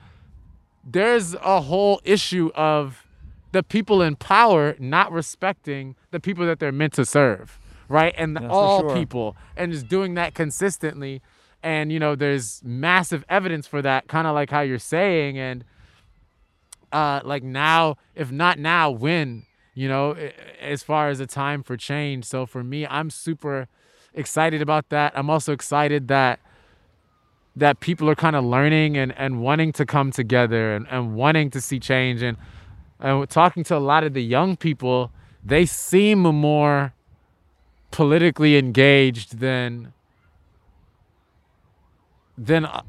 there's 0.85 1.35
a 1.35 1.61
whole 1.61 2.01
issue 2.05 2.51
of 2.55 3.07
the 3.53 3.63
people 3.63 4.03
in 4.03 4.17
power 4.17 4.75
not 4.79 5.13
respecting 5.13 5.95
the 6.11 6.21
people 6.21 6.47
that 6.47 6.59
they're 6.59 6.73
meant 6.73 6.95
to 6.95 7.05
serve, 7.05 7.59
right? 7.89 8.15
And 8.19 8.37
for 8.37 8.49
all 8.49 8.81
sure. 8.81 8.95
people, 8.95 9.37
and 9.57 9.73
just 9.73 9.89
doing 9.89 10.15
that 10.15 10.35
consistently. 10.35 11.23
And 11.63 11.91
you 11.91 11.99
know, 11.99 12.15
there's 12.15 12.63
massive 12.65 13.25
evidence 13.29 13.67
for 13.67 13.83
that, 13.83 14.09
kind 14.09 14.27
of 14.27 14.35
like 14.35 14.51
how 14.51 14.61
you're 14.61 14.79
saying, 14.79 15.39
and 15.39 15.65
uh, 16.93 17.21
like 17.25 17.43
now, 17.43 17.97
if 18.15 18.31
not 18.31 18.59
now, 18.59 18.91
when? 18.91 19.45
You 19.75 19.89
know, 19.89 20.17
as 20.61 20.83
far 20.83 21.09
as 21.09 21.21
a 21.21 21.27
time 21.27 21.63
for 21.63 21.77
change. 21.77 22.25
So 22.25 22.47
for 22.47 22.65
me, 22.65 22.87
I'm 22.87 23.11
super 23.11 23.69
excited 24.15 24.61
about 24.61 24.89
that. 24.89 25.13
I'm 25.17 25.31
also 25.31 25.53
excited 25.53 26.09
that 26.09 26.41
that 27.55 27.81
people 27.81 28.09
are 28.09 28.15
kind 28.15 28.37
of 28.37 28.45
learning 28.45 28.97
and, 28.97 29.13
and 29.19 29.41
wanting 29.41 29.73
to 29.73 29.85
come 29.85 30.13
together 30.13 30.77
and, 30.77 30.87
and 30.91 31.17
wanting 31.17 31.51
to 31.51 31.61
see 31.61 31.81
change 31.81 32.23
and 32.23 32.37
and 33.01 33.29
talking 33.31 33.63
to 33.65 33.77
a 33.77 33.79
lot 33.79 34.03
of 34.03 34.13
the 34.13 34.23
young 34.23 34.57
people, 34.57 35.13
they 35.45 35.65
seem 35.67 36.21
more 36.21 36.93
politically 37.91 38.57
engaged 38.57 39.39
than 39.39 39.93
than 42.37 42.67
uh, 42.67 42.83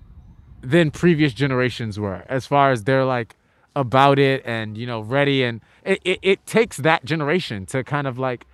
than 0.61 0.91
previous 0.91 1.33
generations 1.33 1.99
were 1.99 2.23
as 2.27 2.45
far 2.45 2.71
as 2.71 2.83
they're 2.83 3.05
like 3.05 3.35
about 3.79 4.19
it 4.19 4.41
and 4.45 4.77
you 4.77 4.85
know 4.85 4.99
ready 4.99 5.43
and 5.43 5.61
it, 5.85 5.99
it, 6.03 6.19
it 6.21 6.45
takes 6.45 6.77
that 6.77 7.05
generation 7.05 7.65
to 7.65 7.83
kind 7.83 8.07
of 8.07 8.19
like 8.19 8.45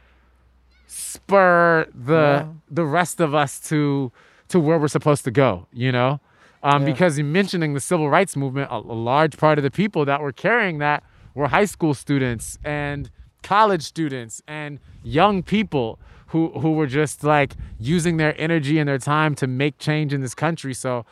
spur 0.88 1.88
the 1.94 2.14
Yeah. 2.14 2.48
the 2.70 2.86
rest 2.86 3.20
of 3.20 3.34
us 3.34 3.60
to 3.70 4.12
to 4.50 4.60
where 4.60 4.78
we're 4.78 4.88
supposed 4.88 5.24
to 5.26 5.32
go 5.32 5.68
you 5.74 5.92
know 5.92 6.20
um, 6.64 6.82
Yeah. 6.82 6.92
because 6.94 7.18
in 7.18 7.32
mentioning 7.32 7.74
the 7.74 7.80
civil 7.80 8.10
rights 8.10 8.36
movement 8.36 8.70
a, 8.72 8.76
a 8.76 9.00
large 9.12 9.38
part 9.38 9.58
of 9.58 9.64
the 9.64 9.72
people 9.72 10.06
that 10.06 10.22
were 10.22 10.32
carrying 10.32 10.78
that 10.80 11.04
were 11.34 11.48
high 11.48 11.66
school 11.66 11.94
students 11.94 12.58
and 12.64 13.10
college 13.44 13.82
students 13.84 14.42
and 14.48 14.80
young 15.04 15.42
people 15.44 16.00
who 16.28 16.50
who 16.62 16.72
were 16.74 16.88
just 16.88 17.24
like 17.24 17.54
using 17.80 18.18
their 18.18 18.40
energy 18.40 18.78
and 18.80 18.88
their 18.88 18.98
time 19.00 19.34
to 19.36 19.48
make 19.48 19.78
change 19.80 20.14
in 20.14 20.22
this 20.22 20.36
country 20.36 20.74
so 20.74 21.06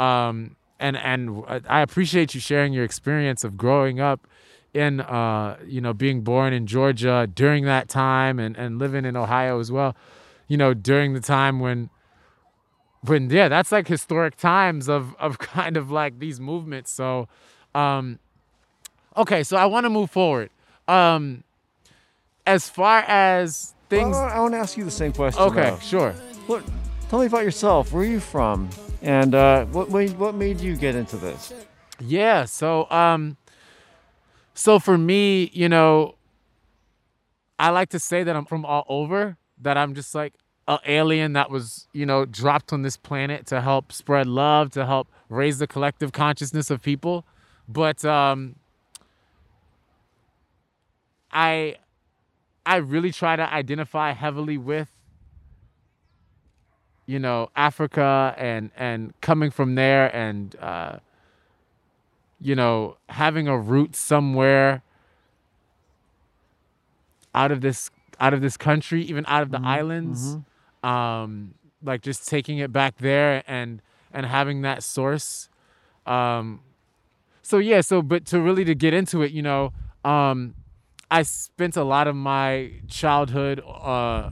um 0.00 0.56
and 0.80 0.96
and 0.96 1.44
I 1.68 1.80
appreciate 1.80 2.34
you 2.34 2.40
sharing 2.40 2.72
your 2.72 2.84
experience 2.84 3.44
of 3.44 3.56
growing 3.56 4.00
up 4.00 4.26
in 4.74 5.00
uh 5.00 5.56
you 5.66 5.80
know 5.80 5.92
being 5.92 6.22
born 6.22 6.52
in 6.52 6.66
Georgia 6.66 7.28
during 7.32 7.64
that 7.64 7.88
time 7.88 8.38
and 8.38 8.56
and 8.56 8.78
living 8.78 9.04
in 9.04 9.16
Ohio 9.16 9.58
as 9.60 9.72
well 9.72 9.96
you 10.46 10.56
know 10.56 10.74
during 10.74 11.14
the 11.14 11.20
time 11.20 11.58
when 11.60 11.90
when 13.02 13.30
yeah 13.30 13.48
that's 13.48 13.72
like 13.72 13.88
historic 13.88 14.36
times 14.36 14.88
of 14.88 15.14
of 15.16 15.38
kind 15.38 15.76
of 15.76 15.90
like 15.90 16.18
these 16.18 16.38
movements 16.40 16.90
so 16.90 17.28
um 17.74 18.18
okay 19.16 19.42
so 19.42 19.56
I 19.56 19.66
want 19.66 19.84
to 19.84 19.90
move 19.90 20.10
forward 20.10 20.50
um 20.86 21.44
as 22.46 22.68
far 22.68 23.00
as 23.06 23.74
things 23.90 24.16
Well, 24.16 24.24
I 24.24 24.38
want 24.40 24.54
to 24.54 24.58
ask 24.58 24.76
you 24.76 24.84
the 24.84 24.90
same 24.90 25.12
question. 25.12 25.42
okay 25.42 25.70
though. 25.70 25.78
sure 25.78 26.12
What? 26.46 26.62
Tell 27.08 27.20
me 27.20 27.26
about 27.26 27.42
yourself. 27.42 27.90
Where 27.90 28.02
are 28.02 28.06
you 28.06 28.20
from? 28.20 28.68
And 29.02 29.34
uh, 29.34 29.64
what 29.66 29.90
made 29.90 30.18
what 30.18 30.34
made 30.34 30.60
you 30.60 30.76
get 30.76 30.94
into 30.94 31.16
this? 31.16 31.52
Yeah. 32.00 32.44
So, 32.44 32.90
um, 32.90 33.36
so 34.54 34.78
for 34.78 34.98
me, 34.98 35.50
you 35.52 35.68
know, 35.68 36.16
I 37.58 37.70
like 37.70 37.90
to 37.90 37.98
say 37.98 38.22
that 38.24 38.34
I'm 38.34 38.44
from 38.44 38.64
all 38.64 38.84
over. 38.88 39.36
That 39.60 39.76
I'm 39.76 39.94
just 39.94 40.14
like 40.14 40.34
an 40.68 40.78
alien 40.86 41.32
that 41.32 41.50
was, 41.50 41.88
you 41.92 42.06
know, 42.06 42.24
dropped 42.24 42.72
on 42.72 42.82
this 42.82 42.96
planet 42.96 43.46
to 43.46 43.60
help 43.60 43.90
spread 43.92 44.26
love, 44.26 44.70
to 44.72 44.84
help 44.86 45.08
raise 45.28 45.58
the 45.58 45.66
collective 45.66 46.12
consciousness 46.12 46.70
of 46.70 46.82
people. 46.82 47.24
But 47.68 48.04
um, 48.04 48.56
I, 51.32 51.76
I 52.64 52.76
really 52.76 53.12
try 53.12 53.36
to 53.36 53.52
identify 53.52 54.12
heavily 54.12 54.58
with 54.58 54.90
you 57.08 57.18
know 57.18 57.48
Africa 57.56 58.34
and 58.36 58.70
and 58.76 59.18
coming 59.22 59.50
from 59.50 59.74
there 59.76 60.14
and 60.14 60.54
uh, 60.60 60.98
you 62.40 62.54
know 62.54 62.98
having 63.08 63.48
a 63.48 63.58
root 63.58 63.96
somewhere 63.96 64.82
out 67.34 67.50
of 67.50 67.62
this 67.62 67.90
out 68.20 68.34
of 68.34 68.42
this 68.42 68.58
country 68.58 69.02
even 69.02 69.24
out 69.26 69.42
of 69.42 69.50
the 69.50 69.60
islands 69.64 70.36
um 70.82 71.54
like 71.82 72.02
just 72.02 72.28
taking 72.28 72.58
it 72.58 72.72
back 72.72 72.98
there 72.98 73.42
and 73.46 73.80
and 74.12 74.26
having 74.26 74.62
that 74.62 74.82
source. 74.82 75.48
Um 76.06 76.60
so 77.42 77.56
yeah 77.58 77.80
so 77.80 78.02
but 78.02 78.26
to 78.26 78.40
really 78.40 78.64
to 78.66 78.74
get 78.74 78.92
into 78.92 79.22
it 79.22 79.30
you 79.32 79.40
know 79.40 79.72
um 80.04 80.54
i 81.10 81.22
spent 81.22 81.76
a 81.76 81.84
lot 81.84 82.06
of 82.06 82.14
my 82.14 82.70
childhood 82.88 83.62
uh 83.66 84.28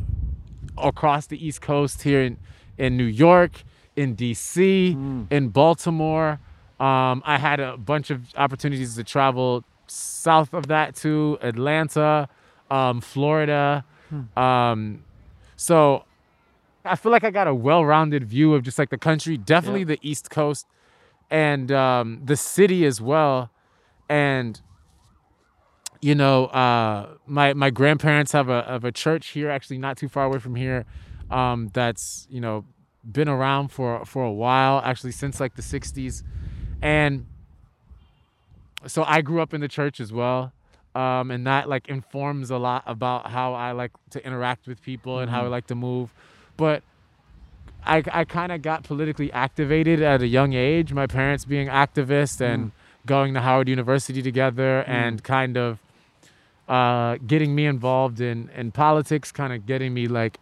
across 0.76 1.26
the 1.26 1.46
east 1.46 1.62
coast 1.62 2.02
here 2.02 2.20
in 2.20 2.36
in 2.78 2.96
new 2.96 3.04
york 3.04 3.62
in 3.96 4.14
dc 4.16 4.56
in 5.30 5.48
baltimore. 5.48 6.38
Um 6.78 7.22
i 7.24 7.38
had 7.38 7.60
a 7.60 7.76
bunch 7.76 8.10
of 8.10 8.20
opportunities 8.36 8.94
to 8.96 9.04
travel 9.04 9.64
south 9.86 10.52
of 10.52 10.66
that 10.66 10.94
to 10.96 11.38
atlanta 11.40 12.28
um 12.70 13.00
florida. 13.00 13.84
Um 14.36 15.02
so 15.56 16.04
I 16.84 16.94
feel 16.94 17.10
like 17.10 17.24
I 17.24 17.30
got 17.30 17.48
a 17.48 17.54
well-rounded 17.54 18.24
view 18.24 18.54
of 18.54 18.62
just 18.62 18.78
like 18.78 18.90
the 18.90 18.98
country, 18.98 19.36
definitely 19.36 19.82
the 19.84 19.98
East 20.02 20.30
Coast, 20.30 20.66
and 21.30 21.72
um, 21.72 22.20
the 22.24 22.36
city 22.36 22.84
as 22.86 23.00
well. 23.00 23.50
And 24.08 24.60
you 26.00 26.14
know, 26.14 26.46
uh, 26.46 27.14
my 27.26 27.54
my 27.54 27.70
grandparents 27.70 28.32
have 28.32 28.48
a 28.48 28.62
have 28.64 28.84
a 28.84 28.92
church 28.92 29.28
here, 29.28 29.50
actually 29.50 29.78
not 29.78 29.96
too 29.96 30.08
far 30.08 30.24
away 30.26 30.38
from 30.38 30.54
here, 30.54 30.84
um, 31.30 31.70
that's 31.72 32.26
you 32.30 32.40
know 32.40 32.64
been 33.10 33.28
around 33.28 33.68
for 33.68 34.04
for 34.04 34.24
a 34.24 34.32
while, 34.32 34.80
actually 34.84 35.12
since 35.12 35.40
like 35.40 35.54
the 35.56 35.62
'60s, 35.62 36.22
and 36.82 37.26
so 38.86 39.04
I 39.04 39.22
grew 39.22 39.40
up 39.40 39.54
in 39.54 39.60
the 39.60 39.68
church 39.68 40.00
as 40.00 40.12
well. 40.12 40.52
Um, 40.94 41.30
and 41.30 41.46
that 41.46 41.68
like 41.68 41.88
informs 41.88 42.50
a 42.50 42.56
lot 42.56 42.82
about 42.86 43.30
how 43.30 43.52
I 43.52 43.72
like 43.72 43.92
to 44.10 44.24
interact 44.24 44.66
with 44.66 44.82
people 44.82 45.18
and 45.18 45.30
how 45.30 45.44
I 45.44 45.48
like 45.48 45.66
to 45.66 45.74
move. 45.74 46.14
But 46.56 46.82
I, 47.84 48.02
I 48.10 48.24
kind 48.24 48.50
of 48.50 48.62
got 48.62 48.82
politically 48.82 49.30
activated 49.30 50.00
at 50.00 50.22
a 50.22 50.26
young 50.26 50.54
age. 50.54 50.94
My 50.94 51.06
parents 51.06 51.44
being 51.44 51.68
activists 51.68 52.40
and 52.40 52.72
going 53.04 53.34
to 53.34 53.40
Howard 53.40 53.68
University 53.68 54.22
together 54.22 54.80
and 54.86 55.22
kind 55.22 55.56
of 55.56 55.78
uh, 56.68 57.16
getting 57.26 57.54
me 57.54 57.66
involved 57.66 58.20
in, 58.20 58.50
in 58.56 58.72
politics, 58.72 59.30
kind 59.30 59.52
of 59.52 59.66
getting 59.66 59.94
me 59.94 60.08
like 60.08 60.40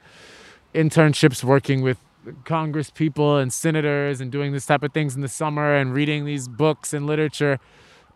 internships 0.75 1.45
working 1.45 1.83
with 1.83 1.99
Congress 2.45 2.91
people 2.91 3.37
and 3.37 3.53
senators 3.53 4.21
and 4.21 4.31
doing 4.33 4.53
this 4.53 4.67
type 4.67 4.83
of 4.83 4.93
things 4.93 5.15
in 5.15 5.21
the 5.21 5.29
summer 5.29 5.75
and 5.75 5.95
reading 5.95 6.25
these 6.25 6.49
books 6.49 6.93
and 6.93 7.07
literature. 7.07 7.61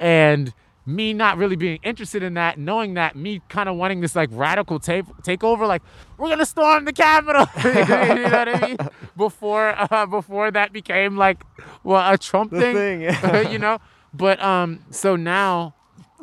And 0.01 0.53
me 0.87 1.13
not 1.13 1.37
really 1.37 1.57
being 1.57 1.79
interested 1.83 2.23
in 2.23 2.35
that, 2.35 2.59
knowing 2.59 2.95
that, 2.95 3.15
me 3.15 3.43
kind 3.51 3.69
of 3.69 3.77
wanting 3.77 4.01
this 4.01 4.17
like 4.17 4.31
radical 4.33 4.81
take 4.81 5.05
takeover, 5.23 5.69
like 5.69 5.83
we're 6.17 6.31
gonna 6.31 6.47
storm 6.47 6.87
the 6.87 6.93
Capitol, 6.93 7.47
you 7.65 7.75
know 7.75 8.31
what 8.31 8.49
I 8.49 8.67
mean? 8.67 8.77
Before 9.17 9.75
uh, 9.93 10.07
before 10.07 10.51
that 10.51 10.73
became 10.73 11.17
like 11.17 11.43
well 11.85 12.13
a 12.13 12.17
Trump 12.17 12.53
The 12.53 12.61
thing, 12.61 12.75
thing, 12.75 13.01
yeah. 13.03 13.41
you 13.51 13.59
know. 13.59 13.79
But 14.15 14.43
um, 14.43 14.81
so 14.91 15.15
now, 15.17 15.75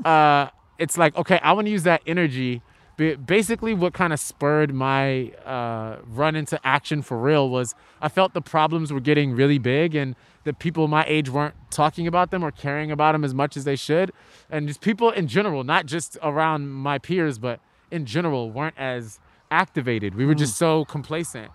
uh, 0.04 0.48
it's 0.80 0.98
like 0.98 1.16
okay, 1.16 1.40
I 1.44 1.54
want 1.54 1.68
to 1.68 1.72
use 1.72 1.84
that 1.84 2.02
energy. 2.08 2.64
Ba- 2.98 3.18
Basically, 3.18 3.74
what 3.74 3.94
kind 3.94 4.14
of 4.14 4.20
spurred 4.20 4.74
my 4.74 5.32
uh, 5.46 5.98
run 6.08 6.36
into 6.36 6.60
action 6.66 7.02
for 7.02 7.18
real 7.18 7.50
was 7.50 7.76
I 8.02 8.10
felt 8.10 8.34
the 8.34 8.42
problems 8.42 8.92
were 8.94 9.00
getting 9.00 9.34
really 9.34 9.58
big 9.58 9.96
and 9.96 10.16
the 10.44 10.54
people 10.54 10.88
my 10.88 11.04
age 11.08 11.30
weren't 11.30 11.56
talking 11.72 12.08
about 12.08 12.32
them 12.32 12.44
or 12.44 12.52
caring 12.52 12.92
about 12.92 13.14
them 13.14 13.24
as 13.24 13.34
much 13.34 13.58
as 13.58 13.64
they 13.64 13.76
should. 13.76 14.12
And 14.50 14.68
just 14.68 14.80
people 14.82 15.10
in 15.12 15.28
general, 15.28 15.64
not 15.64 15.86
just 15.88 16.18
around 16.22 16.70
my 16.70 16.98
peers, 17.00 17.40
but 17.40 17.60
in 17.92 18.06
general, 18.06 18.52
weren't 18.52 18.78
as 18.78 19.20
activated. 19.52 20.16
We 20.16 20.26
were 20.26 20.36
just 20.36 20.58
so 20.58 20.86
complacent. 20.86 21.52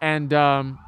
And, 0.00 0.32
um, 0.32 0.78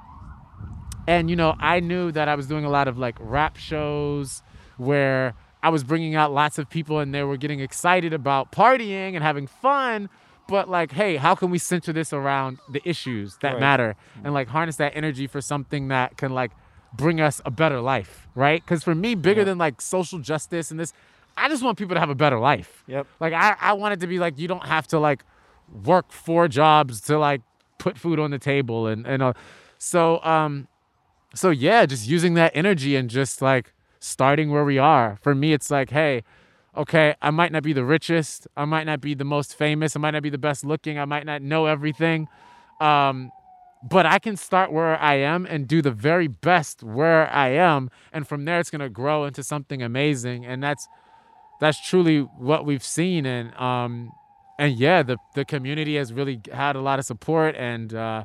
and 1.08 1.28
you 1.28 1.34
know 1.34 1.56
i 1.58 1.80
knew 1.80 2.12
that 2.12 2.28
i 2.28 2.34
was 2.36 2.46
doing 2.46 2.64
a 2.64 2.70
lot 2.70 2.86
of 2.86 2.96
like 2.96 3.16
rap 3.18 3.56
shows 3.56 4.40
where 4.76 5.34
i 5.62 5.68
was 5.68 5.84
bringing 5.84 6.14
out 6.14 6.32
lots 6.32 6.58
of 6.58 6.68
people 6.68 6.98
and 6.98 7.14
they 7.14 7.22
were 7.22 7.36
getting 7.36 7.60
excited 7.60 8.12
about 8.12 8.50
partying 8.52 9.14
and 9.14 9.22
having 9.22 9.46
fun 9.46 10.08
but 10.48 10.68
like, 10.68 10.92
hey, 10.92 11.16
how 11.16 11.34
can 11.36 11.50
we 11.50 11.56
center 11.56 11.92
this 11.94 12.12
around 12.12 12.58
the 12.68 12.82
issues 12.86 13.38
that 13.42 13.52
Right. 13.52 13.60
matter 13.60 13.96
and 14.24 14.34
like 14.34 14.48
harness 14.48 14.76
that 14.76 14.94
energy 14.94 15.26
for 15.28 15.40
something 15.40 15.88
that 15.88 16.16
can 16.18 16.32
like 16.34 16.50
bring 16.92 17.20
us 17.20 17.40
a 17.46 17.50
better 17.50 17.80
life, 17.80 18.26
right? 18.34 18.60
Because 18.62 18.82
for 18.82 18.94
me, 18.94 19.14
bigger 19.14 19.44
than 19.44 19.56
like 19.56 19.80
social 19.80 20.18
justice 20.18 20.70
and 20.72 20.78
this, 20.80 20.92
I 21.38 21.48
just 21.48 21.62
want 21.62 21.78
people 21.78 21.94
to 21.94 22.00
have 22.00 22.10
a 22.10 22.14
better 22.16 22.38
life. 22.40 22.82
Yep. 22.88 23.06
Like 23.20 23.32
I, 23.32 23.56
I 23.60 23.72
want 23.74 23.94
it 23.94 24.00
to 24.00 24.06
be 24.08 24.18
like 24.18 24.38
you 24.38 24.48
don't 24.48 24.66
have 24.66 24.86
to 24.88 24.98
like 24.98 25.24
work 25.84 26.10
four 26.12 26.48
jobs 26.48 27.00
to 27.02 27.18
like 27.18 27.40
put 27.78 27.96
food 27.96 28.18
on 28.18 28.32
the 28.32 28.38
table 28.38 28.88
and 28.88 29.06
and 29.06 29.22
uh, 29.22 29.32
so 29.78 30.22
um 30.24 30.66
so 31.34 31.48
yeah, 31.50 31.86
just 31.86 32.08
using 32.08 32.34
that 32.34 32.52
energy 32.54 32.96
and 32.96 33.08
just 33.08 33.40
like 33.40 33.72
starting 34.02 34.50
where 34.50 34.64
we 34.64 34.78
are. 34.78 35.16
For 35.22 35.34
me, 35.34 35.52
it's 35.52 35.70
like, 35.70 35.90
hey, 35.90 36.24
okay, 36.76 37.14
I 37.22 37.30
might 37.30 37.52
not 37.52 37.62
be 37.62 37.72
the 37.72 37.84
richest, 37.84 38.48
I 38.56 38.64
might 38.64 38.84
not 38.84 39.00
be 39.00 39.14
the 39.14 39.24
most 39.24 39.54
famous, 39.54 39.94
I 39.94 40.00
might 40.00 40.10
not 40.10 40.22
be 40.22 40.30
the 40.30 40.38
best 40.38 40.64
looking, 40.64 40.98
I 40.98 41.04
might 41.04 41.24
not 41.24 41.40
know 41.40 41.66
everything, 41.66 42.28
um, 42.80 43.30
but 43.88 44.06
I 44.06 44.18
can 44.18 44.36
start 44.36 44.72
where 44.72 44.98
I 45.00 45.14
am 45.14 45.46
and 45.46 45.68
do 45.68 45.82
the 45.82 45.90
very 45.90 46.28
best 46.28 46.82
where 46.82 47.28
I 47.30 47.48
am, 47.50 47.90
and 48.12 48.26
from 48.26 48.44
there 48.44 48.58
it's 48.58 48.70
gonna 48.70 48.88
grow 48.88 49.24
into 49.24 49.42
something 49.42 49.82
amazing, 49.82 50.44
and 50.46 50.62
that's 50.62 50.88
that's 51.60 51.80
truly 51.88 52.20
what 52.20 52.64
we've 52.64 52.82
seen, 52.84 53.24
and 53.24 53.54
um, 53.56 54.10
and 54.58 54.76
yeah, 54.78 55.02
the 55.02 55.16
the 55.34 55.44
community 55.44 55.96
has 55.96 56.12
really 56.12 56.40
had 56.52 56.74
a 56.76 56.80
lot 56.80 56.98
of 56.98 57.04
support. 57.04 57.54
And. 57.56 57.94
Uh, 57.94 58.24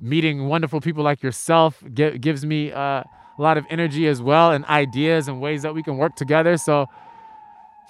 meeting 0.00 0.46
wonderful 0.46 0.80
people 0.80 1.02
like 1.02 1.22
yourself 1.22 1.82
gi- 1.92 2.18
gives 2.18 2.46
me 2.46 2.70
uh, 2.72 3.02
a 3.38 3.42
lot 3.42 3.56
of 3.56 3.64
energy 3.70 4.06
as 4.06 4.20
well 4.20 4.50
and 4.52 4.64
ideas 4.66 5.28
and 5.28 5.40
ways 5.40 5.62
that 5.62 5.74
we 5.74 5.82
can 5.82 5.96
work 5.96 6.16
together. 6.16 6.56
So 6.56 6.88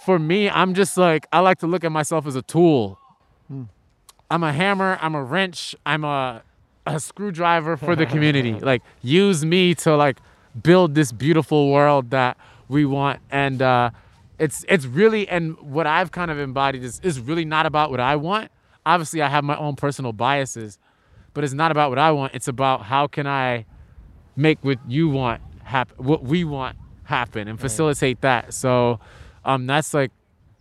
for 0.05 0.17
me 0.17 0.49
i'm 0.49 0.75
just 0.75 0.97
like 0.97 1.27
i 1.33 1.41
like 1.41 1.59
to 1.59 1.67
look 1.67 1.83
at 1.83 1.91
myself 1.91 2.25
as 2.27 2.37
a 2.37 2.43
tool. 2.43 2.99
I'm 4.31 4.45
a 4.45 4.53
hammer 4.53 4.99
i'm 5.03 5.15
a 5.17 5.23
wrench 5.25 5.75
i'm 5.85 6.05
a, 6.05 6.43
a 6.87 7.01
screwdriver 7.01 7.77
for 7.77 7.97
the 7.97 8.07
community. 8.07 8.53
Like 8.61 8.83
use 9.03 9.45
me 9.45 9.75
to 9.77 9.97
like 9.97 10.19
build 10.63 10.95
this 10.95 11.11
beautiful 11.11 11.73
world 11.73 12.11
that 12.11 12.37
we 12.69 12.85
want. 12.85 13.21
And 13.31 13.61
uh, 13.61 13.91
it's 14.39 14.65
it's 14.69 14.87
really 14.87 15.29
and 15.29 15.59
what 15.59 15.87
i've 15.87 16.13
kind 16.13 16.31
of 16.31 16.39
embodied 16.39 16.85
is, 16.85 17.01
is 17.03 17.19
really 17.21 17.45
not 17.45 17.67
about 17.67 17.91
what 17.91 18.01
i 18.01 18.15
want. 18.15 18.51
Obviously 18.87 19.21
i 19.21 19.29
have 19.29 19.43
my 19.43 19.57
own 19.57 19.75
personal 19.75 20.13
biases 20.13 20.79
but 21.35 21.45
it's 21.45 21.55
not 21.55 21.71
about 21.71 21.91
what 21.91 22.01
I 22.01 22.11
want. 22.11 22.35
It's 22.35 22.49
about 22.49 22.83
how 22.83 23.07
can 23.07 23.27
I 23.29 23.65
make 24.39 24.59
what 24.63 24.79
you 24.89 25.09
want 25.09 25.43
happen, 25.65 26.05
what 26.05 26.23
we 26.23 26.45
want 26.45 26.77
happen, 27.05 27.49
and 27.49 27.61
facilitate 27.61 28.21
that. 28.23 28.55
So, 28.55 29.01
um, 29.45 29.67
that's 29.67 29.93
like 29.93 30.13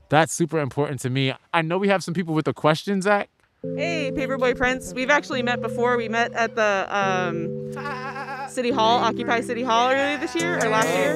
that's 0.10 0.34
super 0.34 0.60
important 0.60 1.00
to 1.02 1.10
me. 1.10 1.34
I 1.54 1.62
know 1.62 1.78
we 1.78 1.88
have 1.90 2.04
some 2.04 2.14
people 2.14 2.34
with 2.34 2.46
the 2.46 2.54
questions, 2.54 3.04
Zach. 3.06 3.30
Hey, 3.76 4.12
Paperboy 4.14 4.56
Prince. 4.58 4.94
We've 4.94 5.10
actually 5.10 5.42
met 5.44 5.62
before. 5.62 5.98
We 5.98 6.08
met 6.10 6.32
at 6.34 6.56
the 6.56 6.88
um, 6.96 7.74
City 8.50 8.72
Hall, 8.72 9.00
Occupy 9.00 9.42
City 9.42 9.64
Hall 9.64 9.90
earlier 9.92 10.18
this 10.18 10.36
year 10.36 10.58
or 10.58 10.70
last 10.70 10.88
year. 10.90 11.16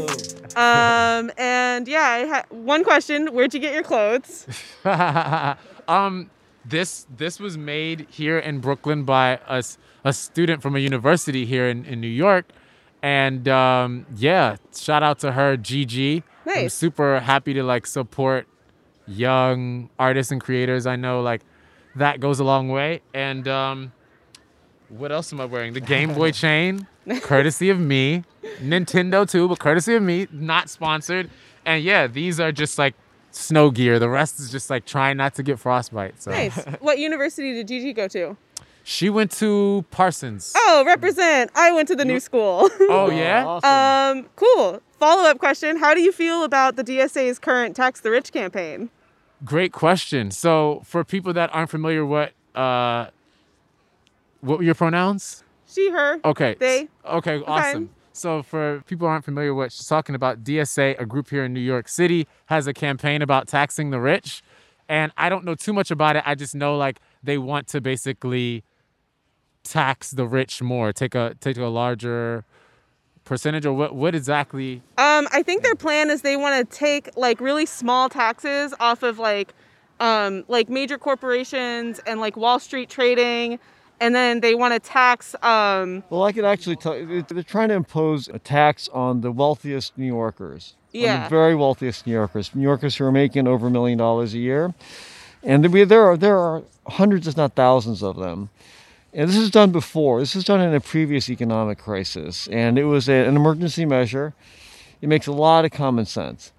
Um, 0.57 1.31
and 1.37 1.87
yeah, 1.87 2.01
I 2.01 2.25
ha- 2.27 2.43
one 2.49 2.83
question: 2.83 3.27
Where'd 3.27 3.53
you 3.53 3.59
get 3.59 3.73
your 3.73 3.83
clothes? 3.83 4.47
um, 5.87 6.29
this 6.65 7.05
this 7.15 7.39
was 7.39 7.57
made 7.57 8.07
here 8.09 8.37
in 8.37 8.59
Brooklyn 8.59 9.03
by 9.03 9.39
a, 9.47 9.57
s- 9.59 9.77
a 10.03 10.13
student 10.13 10.61
from 10.61 10.75
a 10.75 10.79
university 10.79 11.45
here 11.45 11.67
in, 11.67 11.85
in 11.85 12.01
New 12.01 12.07
York, 12.07 12.45
and 13.01 13.47
um, 13.47 14.05
yeah, 14.15 14.57
shout 14.75 15.03
out 15.03 15.19
to 15.19 15.31
her, 15.33 15.57
Gigi. 15.57 16.23
I'm 16.45 16.69
super 16.69 17.19
happy 17.19 17.53
to 17.53 17.63
like 17.63 17.87
support 17.87 18.47
young 19.07 19.89
artists 19.97 20.31
and 20.31 20.41
creators. 20.41 20.85
I 20.85 20.95
know 20.95 21.21
like 21.21 21.41
that 21.95 22.19
goes 22.19 22.39
a 22.39 22.43
long 22.43 22.69
way. 22.69 23.01
And 23.13 23.47
um, 23.47 23.91
what 24.89 25.11
else 25.11 25.31
am 25.33 25.41
I 25.41 25.45
wearing? 25.45 25.73
The 25.73 25.81
Game 25.81 26.13
Boy 26.13 26.31
chain, 26.43 26.87
courtesy 27.21 27.69
of 27.69 27.79
me. 27.79 28.23
Nintendo 28.59 29.29
too, 29.29 29.47
but 29.47 29.59
courtesy 29.59 29.95
of 29.95 30.03
me, 30.03 30.27
not 30.31 30.69
sponsored. 30.69 31.29
And 31.65 31.83
yeah, 31.83 32.07
these 32.07 32.39
are 32.39 32.51
just 32.51 32.77
like 32.77 32.95
snow 33.31 33.71
gear. 33.71 33.99
The 33.99 34.09
rest 34.09 34.39
is 34.39 34.51
just 34.51 34.69
like 34.69 34.85
trying 34.85 35.17
not 35.17 35.35
to 35.35 35.43
get 35.43 35.59
frostbite. 35.59 36.21
So 36.21 36.31
Nice. 36.31 36.63
what 36.79 36.99
university 36.99 37.53
did 37.53 37.67
Gigi 37.67 37.93
go 37.93 38.07
to? 38.09 38.37
She 38.83 39.09
went 39.09 39.31
to 39.33 39.85
Parsons. 39.91 40.53
Oh, 40.55 40.83
represent. 40.85 41.51
I 41.55 41.71
went 41.71 41.87
to 41.89 41.95
the 41.95 42.05
new 42.05 42.19
school. 42.19 42.69
Oh 42.89 43.09
yeah. 43.09 43.45
Awesome. 43.45 44.19
um, 44.23 44.29
cool. 44.35 44.81
Follow 44.99 45.23
up 45.29 45.39
question: 45.39 45.77
How 45.77 45.93
do 45.93 46.01
you 46.01 46.11
feel 46.11 46.43
about 46.43 46.75
the 46.75 46.83
DSA's 46.83 47.39
current 47.39 47.75
tax 47.75 48.01
the 48.01 48.11
rich 48.11 48.31
campaign? 48.31 48.89
Great 49.45 49.71
question. 49.71 50.29
So 50.31 50.81
for 50.83 51.03
people 51.03 51.33
that 51.33 51.53
aren't 51.53 51.69
familiar, 51.69 52.05
what 52.05 52.33
uh, 52.55 53.07
what 54.41 54.59
were 54.59 54.63
your 54.63 54.75
pronouns? 54.75 55.43
She, 55.67 55.89
her. 55.89 56.19
Okay. 56.25 56.55
They. 56.59 56.89
Okay, 57.05 57.41
awesome. 57.47 57.91
So 58.13 58.43
for 58.43 58.83
people 58.87 59.07
who 59.07 59.11
aren't 59.11 59.23
familiar 59.23 59.53
with 59.53 59.65
what 59.65 59.71
she's 59.71 59.87
talking 59.87 60.15
about, 60.15 60.43
DSA, 60.43 60.99
a 60.99 61.05
group 61.05 61.29
here 61.29 61.45
in 61.45 61.53
New 61.53 61.61
York 61.61 61.87
City, 61.87 62.27
has 62.47 62.67
a 62.67 62.73
campaign 62.73 63.21
about 63.21 63.47
taxing 63.47 63.89
the 63.89 63.99
rich. 63.99 64.43
And 64.89 65.13
I 65.15 65.29
don't 65.29 65.45
know 65.45 65.55
too 65.55 65.71
much 65.71 65.91
about 65.91 66.17
it. 66.17 66.23
I 66.25 66.35
just 66.35 66.53
know 66.53 66.75
like 66.75 66.99
they 67.23 67.37
want 67.37 67.67
to 67.69 67.79
basically 67.79 68.63
tax 69.63 70.11
the 70.11 70.27
rich 70.27 70.61
more, 70.61 70.91
take 70.93 71.15
a 71.15 71.35
take 71.39 71.57
a 71.57 71.65
larger 71.65 72.43
percentage 73.23 73.65
or 73.65 73.73
what 73.73 73.95
what 73.95 74.15
exactly 74.15 74.81
Um, 74.97 75.27
I 75.31 75.43
think 75.43 75.63
their 75.63 75.75
plan 75.75 76.09
is 76.09 76.21
they 76.21 76.37
want 76.37 76.69
to 76.69 76.77
take 76.77 77.09
like 77.15 77.39
really 77.39 77.65
small 77.65 78.09
taxes 78.09 78.73
off 78.79 79.03
of 79.03 79.19
like, 79.19 79.53
um, 79.99 80.43
like 80.47 80.69
major 80.69 80.97
corporations 80.97 81.99
and 82.07 82.19
like 82.19 82.35
Wall 82.35 82.59
Street 82.59 82.89
trading, 82.89 83.59
and 83.99 84.15
then 84.15 84.39
they 84.41 84.55
want 84.55 84.73
to 84.73 84.79
tax. 84.79 85.35
Um, 85.43 86.03
Well, 86.09 86.23
I 86.23 86.31
could 86.31 86.45
actually 86.45 86.75
tell 86.77 86.97
you, 86.97 87.21
they're 87.21 87.43
trying 87.43 87.69
to 87.69 87.75
impose 87.75 88.27
a 88.27 88.39
tax 88.39 88.89
on 88.89 89.21
the 89.21 89.31
wealthiest 89.31 89.97
New 89.97 90.07
Yorkers. 90.07 90.73
on 90.93 90.99
Yeah. 91.01 91.23
the 91.25 91.29
very 91.29 91.55
wealthiest 91.55 92.07
New 92.07 92.13
Yorkers. 92.13 92.53
New 92.55 92.63
Yorkers 92.63 92.95
who 92.97 93.05
are 93.05 93.11
making 93.11 93.47
over 93.47 93.67
a 93.67 93.71
million 93.71 93.99
dollars 93.99 94.33
a 94.33 94.39
year. 94.39 94.73
And 95.43 95.71
we, 95.71 95.83
there, 95.83 96.03
are, 96.09 96.17
there 96.17 96.37
are 96.39 96.63
hundreds, 96.87 97.27
if 97.27 97.37
not 97.37 97.53
thousands 97.55 98.01
of 98.03 98.15
them. 98.17 98.49
And 99.13 99.29
this 99.29 99.35
is 99.35 99.51
done 99.51 99.71
before. 99.71 100.19
This 100.19 100.35
was 100.35 100.45
done 100.45 100.61
in 100.61 100.73
a 100.73 100.79
previous 100.79 101.29
economic 101.29 101.77
crisis. 101.77 102.47
And 102.47 102.77
it 102.77 102.85
was 102.85 103.09
a, 103.09 103.25
an 103.27 103.35
emergency 103.35 103.85
measure. 103.85 104.33
It 105.01 105.09
makes 105.09 105.27
a 105.27 105.31
lot 105.31 105.65
of 105.65 105.71
common 105.71 106.05
sense. 106.05 106.51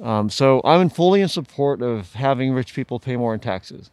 Um, 0.00 0.28
so 0.28 0.60
I'm 0.64 0.90
fully 0.90 1.20
in 1.20 1.28
support 1.28 1.80
of 1.80 2.12
having 2.14 2.52
rich 2.52 2.74
people 2.74 2.98
pay 2.98 3.16
more 3.16 3.34
in 3.34 3.40
taxes. 3.40 3.90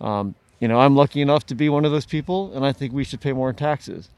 Um, 0.00 0.34
you 0.58 0.68
know, 0.68 0.80
I'm 0.80 0.96
lucky 0.96 1.20
enough 1.20 1.44
to 1.46 1.54
be 1.54 1.68
one 1.68 1.84
of 1.84 1.92
those 1.92 2.06
people, 2.06 2.52
and 2.54 2.64
I 2.64 2.72
think 2.72 2.92
we 2.92 3.04
should 3.04 3.20
pay 3.20 3.32
more 3.32 3.50
in 3.50 3.56
taxes. 3.56 4.08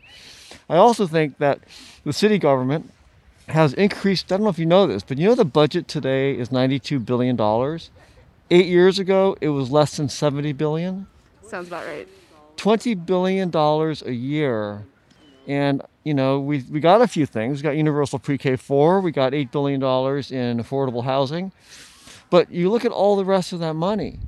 I 0.69 0.77
also 0.77 1.07
think 1.07 1.39
that 1.39 1.61
the 2.05 2.13
city 2.13 2.39
government 2.39 2.93
has 3.49 3.73
increased. 3.75 4.31
I 4.33 4.37
don't 4.37 4.45
know 4.45 4.51
if 4.51 4.59
you 4.59 4.67
know 4.67 4.87
this, 4.87 5.03
but 5.03 5.19
you 5.19 5.29
know 5.29 5.35
the 5.35 5.45
budget 5.45 5.89
today 5.89 6.37
is 6.37 6.53
92 6.53 7.01
billion 7.01 7.35
dollars. 7.37 7.91
Eight 8.51 8.67
years 8.67 8.99
ago, 8.99 9.37
it 9.41 9.49
was 9.49 9.71
less 9.71 9.97
than 9.97 10.09
70 10.09 10.53
billion. 10.53 11.07
sounds 11.47 11.69
about 11.69 11.87
right. 11.87 12.07
20 12.57 12.95
billion 12.95 13.51
dollars 13.51 14.03
a 14.03 14.13
year, 14.13 14.87
and 15.47 15.83
you 16.05 16.15
know 16.15 16.41
we 16.41 16.65
we 16.71 16.81
got 16.81 17.03
a 17.03 17.09
few 17.09 17.27
things. 17.27 17.59
We 17.59 17.63
got 17.63 17.77
universal 17.77 18.19
pre-K 18.19 18.57
four. 18.57 19.01
We 19.01 19.13
got 19.13 19.35
eight 19.35 19.51
billion 19.51 19.81
dollars 19.81 20.31
in 20.31 20.59
affordable 20.59 21.05
housing, 21.05 21.53
but 22.31 22.51
you 22.51 22.71
look 22.71 22.85
at 22.85 22.93
all 22.93 23.17
the 23.17 23.25
rest 23.25 23.53
of 23.53 23.59
that 23.61 23.75
money, 23.75 24.19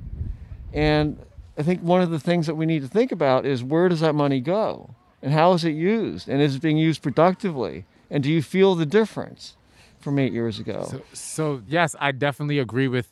and 0.73 1.17
I 1.57 1.63
think 1.63 1.81
one 1.81 2.01
of 2.01 2.09
the 2.09 2.19
things 2.19 2.47
that 2.47 2.55
we 2.55 2.65
need 2.65 2.81
to 2.81 2.87
think 2.87 3.11
about 3.11 3.45
is 3.45 3.63
where 3.63 3.87
does 3.87 4.01
that 4.01 4.13
money 4.13 4.41
go, 4.41 4.95
and 5.21 5.31
how 5.31 5.53
is 5.53 5.63
it 5.63 5.71
used, 5.71 6.27
and 6.27 6.41
is 6.41 6.55
it 6.55 6.61
being 6.61 6.77
used 6.77 7.01
productively, 7.01 7.85
and 8.09 8.23
do 8.23 8.31
you 8.31 8.41
feel 8.41 8.75
the 8.75 8.85
difference 8.85 9.55
from 9.99 10.19
eight 10.19 10.33
years 10.33 10.59
ago? 10.59 10.87
So, 10.89 11.01
so 11.13 11.61
yes, 11.67 11.95
I 11.99 12.11
definitely 12.11 12.59
agree 12.59 12.87
with 12.87 13.11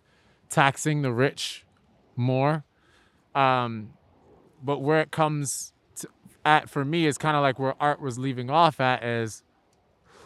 taxing 0.49 1.01
the 1.01 1.11
rich 1.11 1.65
more. 2.15 2.63
Um, 3.33 3.93
but 4.63 4.79
where 4.79 5.01
it 5.01 5.11
comes 5.11 5.73
to, 5.97 6.07
at 6.45 6.69
for 6.69 6.85
me 6.85 7.05
is 7.05 7.17
kind 7.17 7.35
of 7.35 7.41
like 7.41 7.59
where 7.59 7.75
Art 7.79 8.01
was 8.01 8.17
leaving 8.17 8.49
off 8.49 8.79
at 8.79 9.03
is 9.03 9.43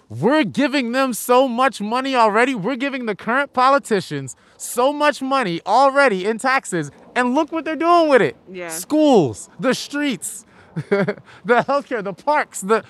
we're 0.09 0.45
giving 0.45 0.93
them 0.93 1.13
so 1.13 1.47
much 1.47 1.81
money 1.81 2.15
already. 2.15 2.55
We're 2.55 2.77
giving 2.77 3.07
the 3.07 3.15
current 3.15 3.51
politicians 3.53 4.35
so 4.55 4.93
much 4.93 5.21
money 5.21 5.59
already 5.65 6.25
in 6.25 6.37
taxes, 6.37 6.91
and 7.15 7.35
look 7.35 7.51
what 7.51 7.65
they're 7.65 7.75
doing 7.75 8.09
with 8.09 8.21
it. 8.21 8.37
Yeah. 8.49 8.69
Schools, 8.69 9.49
the 9.59 9.73
streets, 9.73 10.45
the 10.75 11.17
healthcare, 11.45 12.03
the 12.03 12.13
parks, 12.13 12.61
the 12.61 12.83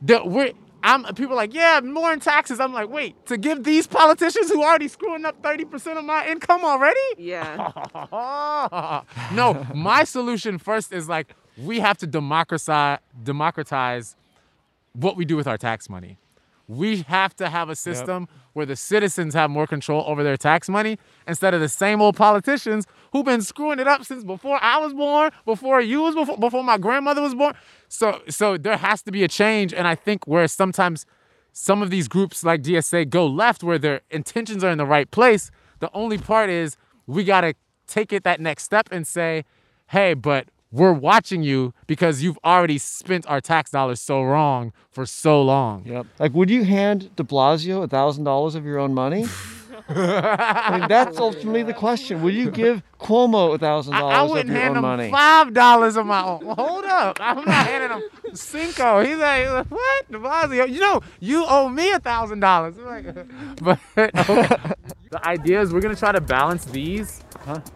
the 0.00 0.22
we're 0.24 0.52
I'm 0.82 1.04
people 1.14 1.32
are 1.32 1.36
like, 1.36 1.54
yeah, 1.54 1.80
more 1.82 2.12
in 2.12 2.20
taxes. 2.20 2.60
I'm 2.60 2.72
like, 2.72 2.88
wait, 2.88 3.26
to 3.26 3.36
give 3.36 3.64
these 3.64 3.86
politicians 3.86 4.48
who 4.48 4.62
already 4.62 4.88
screwing 4.88 5.24
up 5.24 5.40
30% 5.42 5.98
of 5.98 6.04
my 6.04 6.26
income 6.28 6.64
already? 6.64 7.00
Yeah. 7.18 9.02
no, 9.32 9.66
my 9.74 10.04
solution 10.04 10.58
first 10.58 10.92
is 10.92 11.08
like 11.08 11.34
we 11.58 11.80
have 11.80 11.98
to 11.98 12.06
democratize 12.06 12.98
democratize 13.22 14.16
what 14.92 15.16
we 15.16 15.24
do 15.24 15.36
with 15.36 15.46
our 15.46 15.58
tax 15.58 15.88
money. 15.88 16.18
We 16.70 17.02
have 17.08 17.34
to 17.36 17.50
have 17.50 17.68
a 17.68 17.74
system 17.74 18.28
where 18.52 18.64
the 18.64 18.76
citizens 18.76 19.34
have 19.34 19.50
more 19.50 19.66
control 19.66 20.04
over 20.06 20.22
their 20.22 20.36
tax 20.36 20.68
money 20.68 20.98
instead 21.26 21.52
of 21.52 21.60
the 21.60 21.68
same 21.68 22.00
old 22.00 22.14
politicians 22.14 22.86
who've 23.12 23.24
been 23.24 23.42
screwing 23.42 23.80
it 23.80 23.88
up 23.88 24.04
since 24.04 24.22
before 24.22 24.56
I 24.62 24.78
was 24.78 24.94
born, 24.94 25.32
before 25.44 25.80
you 25.80 26.02
was 26.02 26.14
before, 26.14 26.38
before 26.38 26.62
my 26.62 26.78
grandmother 26.78 27.22
was 27.22 27.34
born. 27.34 27.54
So 27.88 28.22
so 28.28 28.56
there 28.56 28.76
has 28.76 29.02
to 29.02 29.10
be 29.10 29.24
a 29.24 29.28
change 29.28 29.74
and 29.74 29.88
I 29.88 29.96
think 29.96 30.28
where 30.28 30.46
sometimes 30.46 31.06
some 31.52 31.82
of 31.82 31.90
these 31.90 32.06
groups 32.06 32.44
like 32.44 32.62
DSA 32.62 33.10
go 33.10 33.26
left 33.26 33.64
where 33.64 33.76
their 33.78 34.02
intentions 34.08 34.62
are 34.62 34.70
in 34.70 34.78
the 34.78 34.86
right 34.86 35.10
place, 35.10 35.50
the 35.80 35.90
only 35.92 36.18
part 36.18 36.50
is 36.50 36.76
we 37.08 37.24
got 37.24 37.40
to 37.40 37.54
take 37.88 38.12
it 38.12 38.22
that 38.22 38.38
next 38.40 38.62
step 38.62 38.88
and 38.92 39.04
say, 39.08 39.44
"Hey, 39.88 40.14
but 40.14 40.46
we're 40.72 40.92
watching 40.92 41.42
you 41.42 41.74
because 41.86 42.22
you've 42.22 42.38
already 42.44 42.78
spent 42.78 43.26
our 43.26 43.40
tax 43.40 43.70
dollars 43.70 44.00
so 44.00 44.22
wrong 44.22 44.72
for 44.90 45.06
so 45.06 45.42
long." 45.42 45.84
Yep. 45.86 46.06
Like, 46.18 46.34
would 46.34 46.50
you 46.50 46.64
hand 46.64 47.14
De 47.16 47.22
Blasio 47.22 47.82
a 47.82 47.88
thousand 47.88 48.24
dollars 48.24 48.54
of 48.54 48.64
your 48.64 48.78
own 48.78 48.94
money? 48.94 49.26
I 49.88 50.78
mean, 50.78 50.88
that's 50.88 51.18
ultimately 51.18 51.62
the 51.62 51.74
question. 51.74 52.22
Will 52.22 52.34
you 52.34 52.50
give 52.50 52.82
Cuomo 52.98 53.54
a 53.54 53.58
thousand 53.58 53.94
I, 53.94 53.98
I 53.98 54.00
dollars 54.00 54.22
of 54.22 54.30
wouldn't 54.30 54.56
hand 54.56 54.76
him 54.76 54.82
money? 54.82 55.10
five 55.10 55.54
dollars 55.54 55.96
of 55.96 56.06
my 56.06 56.22
own. 56.22 56.44
Hold 56.44 56.84
up, 56.84 57.18
I'm 57.20 57.36
not 57.44 57.66
handing 57.66 57.98
him 57.98 58.34
cinco. 58.36 59.02
He's 59.02 59.18
like, 59.18 59.70
what? 59.70 60.10
De 60.10 60.18
Blasio, 60.18 60.68
you 60.68 60.80
know, 60.80 61.00
you 61.20 61.44
owe 61.48 61.68
me 61.68 61.90
a 61.92 62.00
thousand 62.00 62.40
dollars. 62.40 62.74
But 63.62 63.78
okay. 63.96 64.56
the 65.10 65.20
idea 65.26 65.60
is 65.60 65.72
we're 65.72 65.80
gonna 65.80 65.96
try 65.96 66.12
to 66.12 66.20
balance 66.20 66.64
these 66.66 67.22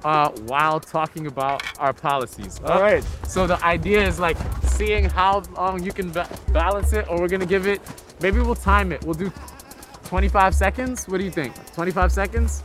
uh, 0.05 0.31
while 0.47 0.81
talking 0.81 1.27
about 1.27 1.63
our 1.79 1.93
policies. 1.93 2.61
All 2.65 2.81
right. 2.81 3.05
So 3.27 3.47
the 3.47 3.63
idea 3.65 4.07
is 4.07 4.21
like 4.21 4.37
seeing 4.65 5.05
how 5.05 5.43
long 5.57 5.83
you 5.83 5.93
can 5.93 6.11
ba- 6.11 6.29
balance 6.53 6.93
it, 6.93 7.09
or 7.09 7.21
we're 7.21 7.29
gonna 7.29 7.47
give 7.47 7.67
it. 7.67 7.81
Maybe 8.21 8.41
we'll 8.41 8.55
time 8.55 8.93
it. 8.93 9.05
We'll 9.05 9.15
do 9.15 9.33
25 10.05 10.55
seconds. 10.55 11.07
What 11.09 11.19
do 11.19 11.25
you 11.25 11.31
think? 11.31 11.55
25 11.75 12.13
seconds? 12.13 12.63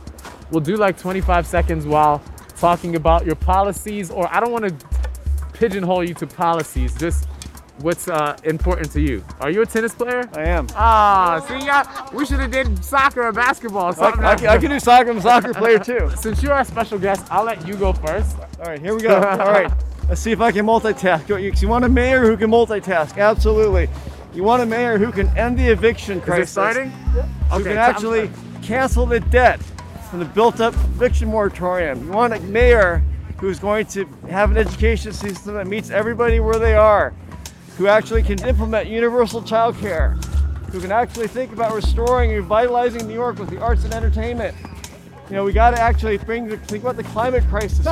We'll 0.50 0.60
do 0.60 0.76
like 0.76 0.98
25 0.98 1.46
seconds 1.46 1.86
while 1.86 2.22
talking 2.56 2.96
about 2.96 3.24
your 3.24 3.36
policies, 3.36 4.10
or 4.10 4.28
I 4.34 4.40
don't 4.40 4.52
want 4.52 4.64
to 4.68 4.86
pigeonhole 5.52 6.04
you 6.04 6.14
to 6.14 6.26
policies. 6.26 6.94
Just 6.96 7.26
what's 7.78 8.08
uh, 8.08 8.36
important 8.44 8.90
to 8.92 9.00
you. 9.00 9.24
Are 9.40 9.50
you 9.50 9.62
a 9.62 9.66
tennis 9.66 9.94
player? 9.94 10.28
I 10.34 10.42
am. 10.42 10.66
Ah, 10.74 11.44
see, 11.48 11.64
y'all, 11.66 12.10
we 12.12 12.26
should 12.26 12.40
have 12.40 12.50
did 12.50 12.84
soccer 12.84 13.22
or 13.22 13.32
basketball. 13.32 13.94
I, 14.00 14.08
I, 14.08 14.34
can- 14.36 14.46
I 14.48 14.58
can 14.58 14.70
do 14.70 14.80
soccer. 14.80 15.10
I'm 15.10 15.18
a 15.18 15.22
soccer 15.22 15.54
player 15.54 15.78
too. 15.90 16.10
Since 16.16 16.42
you're 16.42 16.52
our 16.52 16.64
special 16.64 16.98
guest, 16.98 17.26
I'll 17.30 17.44
let 17.44 17.66
you 17.66 17.74
go 17.76 17.92
first. 17.92 18.36
All 18.58 18.66
right, 18.66 18.80
here 18.80 18.94
we 18.94 19.00
go. 19.02 19.14
All 19.16 19.38
right, 19.38 19.72
let's 20.08 20.20
see 20.20 20.32
if 20.32 20.40
I 20.40 20.52
can 20.52 20.66
multitask. 20.66 21.28
You, 21.28 21.36
you 21.56 21.68
want 21.68 21.84
a 21.84 21.88
mayor 21.88 22.20
who 22.26 22.36
can 22.36 22.50
multitask? 22.50 23.16
Absolutely. 23.16 23.88
You 24.32 24.44
want 24.44 24.62
a 24.62 24.66
mayor 24.66 24.96
who 24.96 25.10
can 25.10 25.28
end 25.36 25.58
the 25.58 25.68
eviction 25.68 26.20
crisis? 26.20 26.50
starting? 26.50 26.90
Who 26.90 27.64
can 27.64 27.76
actually 27.76 28.28
starting. 28.28 28.62
cancel 28.62 29.06
the 29.06 29.18
debt 29.18 29.60
from 30.08 30.20
the 30.20 30.24
built-up 30.24 30.72
eviction 30.74 31.28
moratorium? 31.28 32.04
You 32.04 32.12
want 32.12 32.32
a 32.34 32.40
mayor 32.40 33.02
who's 33.38 33.58
going 33.58 33.86
to 33.86 34.04
have 34.28 34.52
an 34.52 34.56
education 34.56 35.12
system 35.12 35.54
that 35.54 35.66
meets 35.66 35.90
everybody 35.90 36.38
where 36.38 36.60
they 36.60 36.74
are, 36.74 37.12
who 37.76 37.88
actually 37.88 38.22
can 38.22 38.38
implement 38.46 38.88
universal 38.88 39.42
child 39.42 39.76
care, 39.78 40.10
who 40.70 40.80
can 40.80 40.92
actually 40.92 41.26
think 41.26 41.52
about 41.52 41.74
restoring 41.74 42.30
and 42.30 42.40
revitalizing 42.40 43.08
New 43.08 43.14
York 43.14 43.38
with 43.38 43.50
the 43.50 43.58
arts 43.60 43.82
and 43.82 43.92
entertainment. 43.92 44.54
You 45.28 45.36
know, 45.36 45.44
we 45.44 45.52
got 45.52 45.72
to 45.72 45.80
actually 45.80 46.18
bring 46.18 46.46
the, 46.46 46.56
think 46.56 46.84
about 46.84 46.96
the 46.96 47.04
climate 47.04 47.42
crisis. 47.48 47.86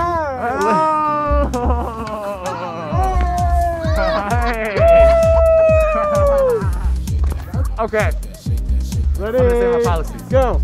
okay. 7.79 8.11
Ready? 9.19 9.39
I'm 9.39 9.49
gonna 9.49 9.51
say 9.51 9.79
my 9.79 9.83
policies. 9.83 10.23
Go. 10.23 10.61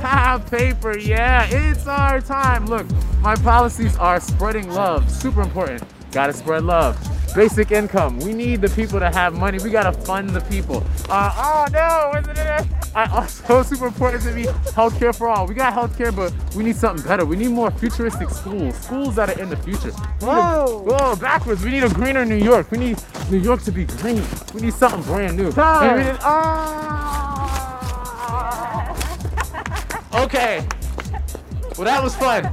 Ah, 0.00 0.42
paper, 0.50 0.96
yeah, 0.96 1.46
it's 1.50 1.86
our 1.86 2.20
time. 2.20 2.66
Look, 2.66 2.86
my 3.20 3.34
policies 3.36 3.96
are 3.96 4.20
spreading 4.20 4.70
love, 4.70 5.10
super 5.10 5.42
important. 5.42 5.82
Gotta 6.12 6.32
spread 6.32 6.64
love. 6.64 6.96
Basic 7.34 7.70
income. 7.70 8.18
We 8.20 8.32
need 8.32 8.60
the 8.60 8.68
people 8.70 8.98
to 8.98 9.10
have 9.10 9.34
money. 9.38 9.58
We 9.62 9.70
gotta 9.70 9.92
fund 9.92 10.30
the 10.30 10.40
people. 10.42 10.82
Uh, 11.08 11.32
oh 11.36 11.66
no, 11.72 12.18
isn't 12.18 12.36
it? 12.38 12.66
I 12.96 13.04
also 13.14 13.62
super 13.74 13.86
important 13.86 14.22
to 14.24 14.32
me 14.32 14.44
healthcare 14.44 15.14
for 15.14 15.28
all. 15.28 15.46
We 15.46 15.54
got 15.54 15.72
healthcare, 15.72 16.14
but 16.14 16.32
we 16.56 16.64
need 16.64 16.74
something 16.76 17.06
better. 17.06 17.24
We 17.24 17.36
need 17.36 17.50
more 17.50 17.70
futuristic 17.70 18.30
schools, 18.30 18.76
schools 18.76 19.14
that 19.16 19.28
are 19.30 19.40
in 19.40 19.48
the 19.50 19.56
future. 19.58 19.88
Need 19.88 19.94
a- 20.22 20.26
Whoa. 20.26 20.82
whoa, 20.86 21.16
backwards. 21.16 21.62
We 21.62 21.70
need 21.70 21.84
a 21.84 21.88
greener 21.90 22.24
New 22.24 22.36
York. 22.36 22.70
We 22.72 22.78
need 22.78 22.98
New 23.30 23.38
York 23.38 23.62
to 23.62 23.72
be 23.72 23.84
green. 23.84 24.22
We 24.54 24.62
need 24.62 24.74
something 24.74 25.02
brand 25.02 25.36
new. 25.36 25.52
Time. 25.52 25.90
And 25.90 25.98
we 25.98 26.04
need- 26.12 26.18
ah. 26.22 27.44
Okay. 30.24 30.66
Well, 31.76 31.84
that 31.84 32.02
was 32.02 32.16
fun. 32.16 32.50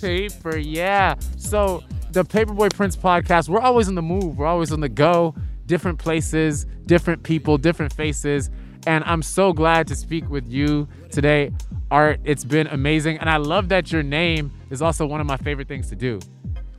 Paper, 0.00 0.56
yeah. 0.56 1.16
So 1.36 1.82
the 2.10 2.24
Paperboy 2.24 2.72
Prince 2.74 2.96
podcast, 2.96 3.48
we're 3.48 3.60
always 3.60 3.88
on 3.88 3.94
the 3.94 4.02
move. 4.02 4.38
We're 4.38 4.46
always 4.46 4.72
on 4.72 4.80
the 4.80 4.88
go. 4.88 5.34
Different 5.66 5.98
places, 5.98 6.66
different 6.86 7.22
people, 7.22 7.58
different 7.58 7.92
faces. 7.92 8.50
And 8.86 9.04
I'm 9.04 9.22
so 9.22 9.52
glad 9.52 9.86
to 9.88 9.96
speak 9.96 10.28
with 10.30 10.48
you 10.48 10.88
today, 11.10 11.52
Art. 11.90 12.20
It's 12.24 12.44
been 12.44 12.66
amazing. 12.68 13.18
And 13.18 13.28
I 13.28 13.36
love 13.36 13.68
that 13.68 13.92
your 13.92 14.02
name 14.02 14.50
is 14.70 14.80
also 14.80 15.04
one 15.06 15.20
of 15.20 15.26
my 15.26 15.36
favorite 15.36 15.68
things 15.68 15.88
to 15.90 15.96
do. 15.96 16.20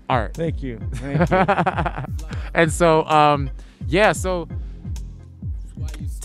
Art. 0.09 0.33
Thank 0.33 0.63
you. 0.63 0.79
Thank 0.93 1.29
you. 1.29 2.15
and 2.55 2.71
so, 2.71 3.05
um, 3.05 3.51
yeah, 3.87 4.11
so 4.11 4.47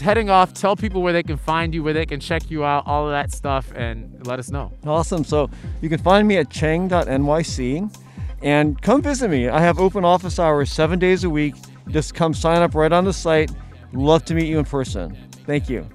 heading 0.00 0.30
off, 0.30 0.54
tell 0.54 0.74
people 0.76 1.02
where 1.02 1.12
they 1.12 1.22
can 1.22 1.36
find 1.36 1.74
you, 1.74 1.82
where 1.82 1.92
they 1.92 2.06
can 2.06 2.20
check 2.20 2.50
you 2.50 2.64
out, 2.64 2.86
all 2.86 3.04
of 3.06 3.12
that 3.12 3.30
stuff, 3.30 3.70
and 3.74 4.26
let 4.26 4.38
us 4.38 4.50
know. 4.50 4.72
Awesome. 4.86 5.24
So 5.24 5.50
you 5.82 5.90
can 5.90 5.98
find 5.98 6.26
me 6.26 6.38
at 6.38 6.48
chang.nyc 6.48 8.03
and 8.44 8.80
come 8.80 9.02
visit 9.02 9.28
me. 9.28 9.48
I 9.48 9.60
have 9.60 9.80
open 9.80 10.04
office 10.04 10.38
hours 10.38 10.70
seven 10.70 10.98
days 11.00 11.24
a 11.24 11.30
week. 11.30 11.54
Just 11.88 12.14
come 12.14 12.32
sign 12.34 12.62
up 12.62 12.74
right 12.74 12.92
on 12.92 13.04
the 13.04 13.12
site. 13.12 13.50
Love 13.92 14.24
to 14.26 14.34
meet 14.34 14.46
you 14.46 14.58
in 14.58 14.64
person. 14.64 15.16
Thank 15.46 15.68
you. 15.68 15.88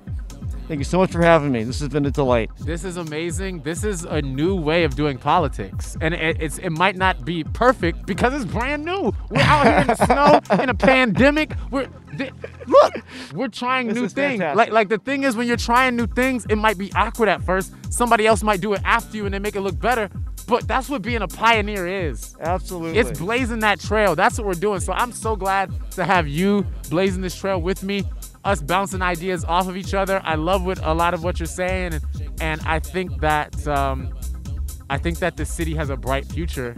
Thank 0.68 0.78
you 0.78 0.86
so 0.86 1.00
much 1.00 1.12
for 1.12 1.22
having 1.24 1.52
me. 1.52 1.64
This 1.64 1.80
has 1.80 1.90
been 1.90 2.06
a 2.06 2.12
delight. 2.12 2.52
This 2.60 2.84
is 2.84 2.98
amazing. 2.98 3.62
This 3.64 3.84
is 3.84 4.04
a 4.04 4.22
new 4.22 4.56
way 4.56 4.84
of 4.84 4.96
doing 4.96 5.18
politics, 5.18 5.98
and 6.00 6.14
it, 6.14 6.40
it's 6.40 6.60
it 6.60 6.70
might 6.70 6.96
not 6.96 7.26
be 7.26 7.44
perfect 7.44 8.06
because 8.06 8.36
it's 8.36 8.46
brand 8.46 8.86
new. 8.86 9.12
We're 9.32 9.42
out 9.42 9.66
here 9.66 9.78
in 9.80 9.88
the 9.88 9.96
snow 10.46 10.62
in 10.64 10.70
a 10.70 10.76
pandemic. 10.76 11.54
We're 11.72 11.88
th- 12.16 12.34
look, 12.68 12.94
we're 13.34 13.48
trying 13.48 13.88
This 13.88 13.96
new 13.96 14.08
things. 14.10 14.42
fantastic. 14.42 14.58
Like 14.58 14.72
like 14.72 14.90
the 14.90 15.00
thing 15.00 15.24
is 15.24 15.36
when 15.36 15.48
you're 15.48 15.58
trying 15.58 15.96
new 15.96 16.06
things, 16.06 16.46
it 16.52 16.58
might 16.58 16.78
be 16.78 16.94
awkward 16.94 17.30
at 17.30 17.42
first. 17.42 17.74
Somebody 17.92 18.28
else 18.28 18.44
might 18.44 18.62
do 18.62 18.74
it 18.74 18.82
after 18.86 19.18
you, 19.18 19.26
and 19.26 19.34
they 19.34 19.40
make 19.40 19.56
it 19.56 19.62
look 19.62 19.80
better. 19.80 20.08
But 20.50 20.68
that's 20.68 20.90
what 20.90 21.04
being 21.04 21.22
a 21.22 21.28
pioneer 21.28 21.86
is. 21.88 22.36
Absolutely. 22.42 22.98
It's 23.00 23.20
blazing 23.20 23.60
that 23.60 23.80
trail. 23.80 24.16
That's 24.16 24.38
what 24.38 24.48
we're 24.48 24.54
doing. 24.54 24.80
So 24.80 24.94
I'm 24.94 25.12
so 25.12 25.36
glad 25.36 25.72
to 25.92 26.04
have 26.04 26.28
you 26.28 26.66
blazing 26.90 27.22
this 27.22 27.36
trail 27.36 27.62
with 27.62 27.84
me, 27.84 28.04
us 28.44 28.62
bouncing 28.62 29.02
ideas 29.04 29.46
off 29.46 29.68
of 29.68 29.78
each 29.78 29.94
other. 29.94 30.20
I 30.24 30.36
love 30.36 30.66
what 30.66 30.80
a 30.84 30.94
lot 30.94 31.14
of 31.14 31.24
what 31.24 31.40
you're 31.40 31.46
saying, 31.46 31.94
and, 31.94 32.04
and 32.42 32.62
I 32.66 32.80
think 32.80 33.22
that 33.22 33.68
um, 33.68 34.12
I 34.90 34.98
think 34.98 35.20
that 35.20 35.38
the 35.38 35.46
city 35.46 35.76
has 35.76 35.90
a 35.92 35.96
bright 35.98 36.26
future 36.26 36.76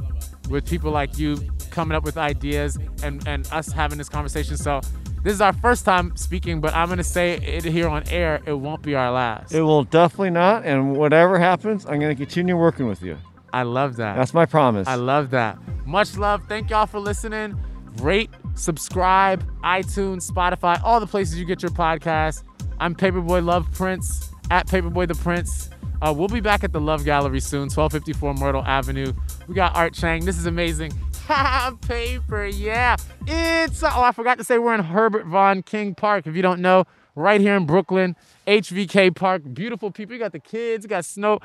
with 0.50 0.68
people 0.70 0.92
like 0.92 1.18
you 1.18 1.38
coming 1.70 1.96
up 1.96 2.04
with 2.04 2.18
ideas 2.18 2.78
and 3.04 3.26
and 3.26 3.48
us 3.54 3.72
having 3.72 3.98
this 3.98 4.10
conversation. 4.10 4.58
So 4.58 4.82
this 5.24 5.34
is 5.34 5.40
our 5.40 5.54
first 5.54 5.86
time 5.86 6.14
speaking, 6.18 6.60
but 6.60 6.74
I'm 6.74 6.90
gonna 6.90 7.04
say 7.04 7.34
it 7.38 7.64
here 7.64 7.88
on 7.88 8.04
air. 8.10 8.42
It 8.46 8.54
won't 8.54 8.82
be 8.82 8.96
our 8.96 9.12
last. 9.12 9.54
it 9.54 9.62
will 9.62 9.86
definitely 9.86 10.32
not. 10.32 10.66
And 10.66 10.98
whatever 10.98 11.40
happens, 11.40 11.86
I'm 11.86 12.00
going 12.00 12.14
to 12.14 12.16
continue 12.16 12.58
working 12.58 12.88
with 12.88 13.02
you. 13.02 13.18
I 13.54 13.64
love 13.64 13.98
that. 13.98 14.16
That's 14.16 14.34
my 14.34 14.46
promise. 14.46 14.88
I 14.88 14.96
love 14.96 15.32
that. 15.32 15.58
Much 15.86 16.18
love. 16.18 16.44
Thank 16.48 16.70
y'all 16.70 16.86
for 16.86 17.00
listening. 17.00 17.58
Rate, 17.98 18.30
subscribe, 18.56 19.44
iTunes, 19.64 20.30
Spotify, 20.30 20.82
all 20.84 21.00
the 21.00 21.08
places 21.08 21.38
you 21.38 21.46
get 21.46 21.62
your 21.62 21.72
podcast. 21.72 22.44
I'm 22.80 22.96
Paperboy 22.96 23.44
Love 23.46 23.70
Prince 23.72 24.32
at 24.50 24.68
Paperboy 24.68 25.08
the 25.08 25.16
Prince. 25.16 25.70
Uh, 26.02 26.14
we'll 26.16 26.28
be 26.28 26.40
back 26.40 26.64
at 26.64 26.72
the 26.72 26.82
Love 26.82 27.06
Gallery 27.06 27.40
soon, 27.40 27.70
1254 27.70 28.34
Myrtle 28.36 28.64
Avenue. 28.66 29.14
We 29.48 29.54
got 29.54 29.76
Art 29.76 29.94
Chang. 29.94 30.26
This 30.26 30.38
is 30.38 30.46
amazing. 30.46 30.92
Ha 31.28 31.74
paper, 31.88 32.46
yeah. 32.46 32.98
It's, 33.26 33.84
oh, 33.84 33.88
I 34.02 34.12
forgot 34.12 34.38
to 34.40 34.44
say 34.44 34.58
we're 34.58 34.74
in 34.74 34.84
Herbert 34.84 35.28
Von 35.28 35.62
King 35.64 35.96
Park. 35.96 36.28
If 36.28 36.36
you 36.36 36.42
don't 36.42 36.60
know, 36.60 36.86
right 37.16 37.40
here 37.40 37.56
in 37.56 37.66
Brooklyn, 37.66 38.16
HVK 38.48 39.16
Park. 39.16 39.44
Beautiful 39.54 39.92
people. 39.92 40.14
You 40.14 40.20
got 40.20 40.32
the 40.32 40.40
kids, 40.40 40.84
you 40.84 40.90
got 40.90 41.06
snow. 41.06 41.40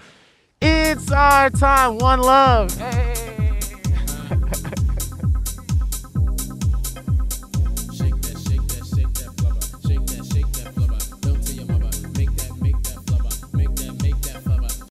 It's 0.60 1.12
our 1.12 1.50
time. 1.50 1.98
One 1.98 2.20
love. 2.20 2.76
Hey. 2.78 3.45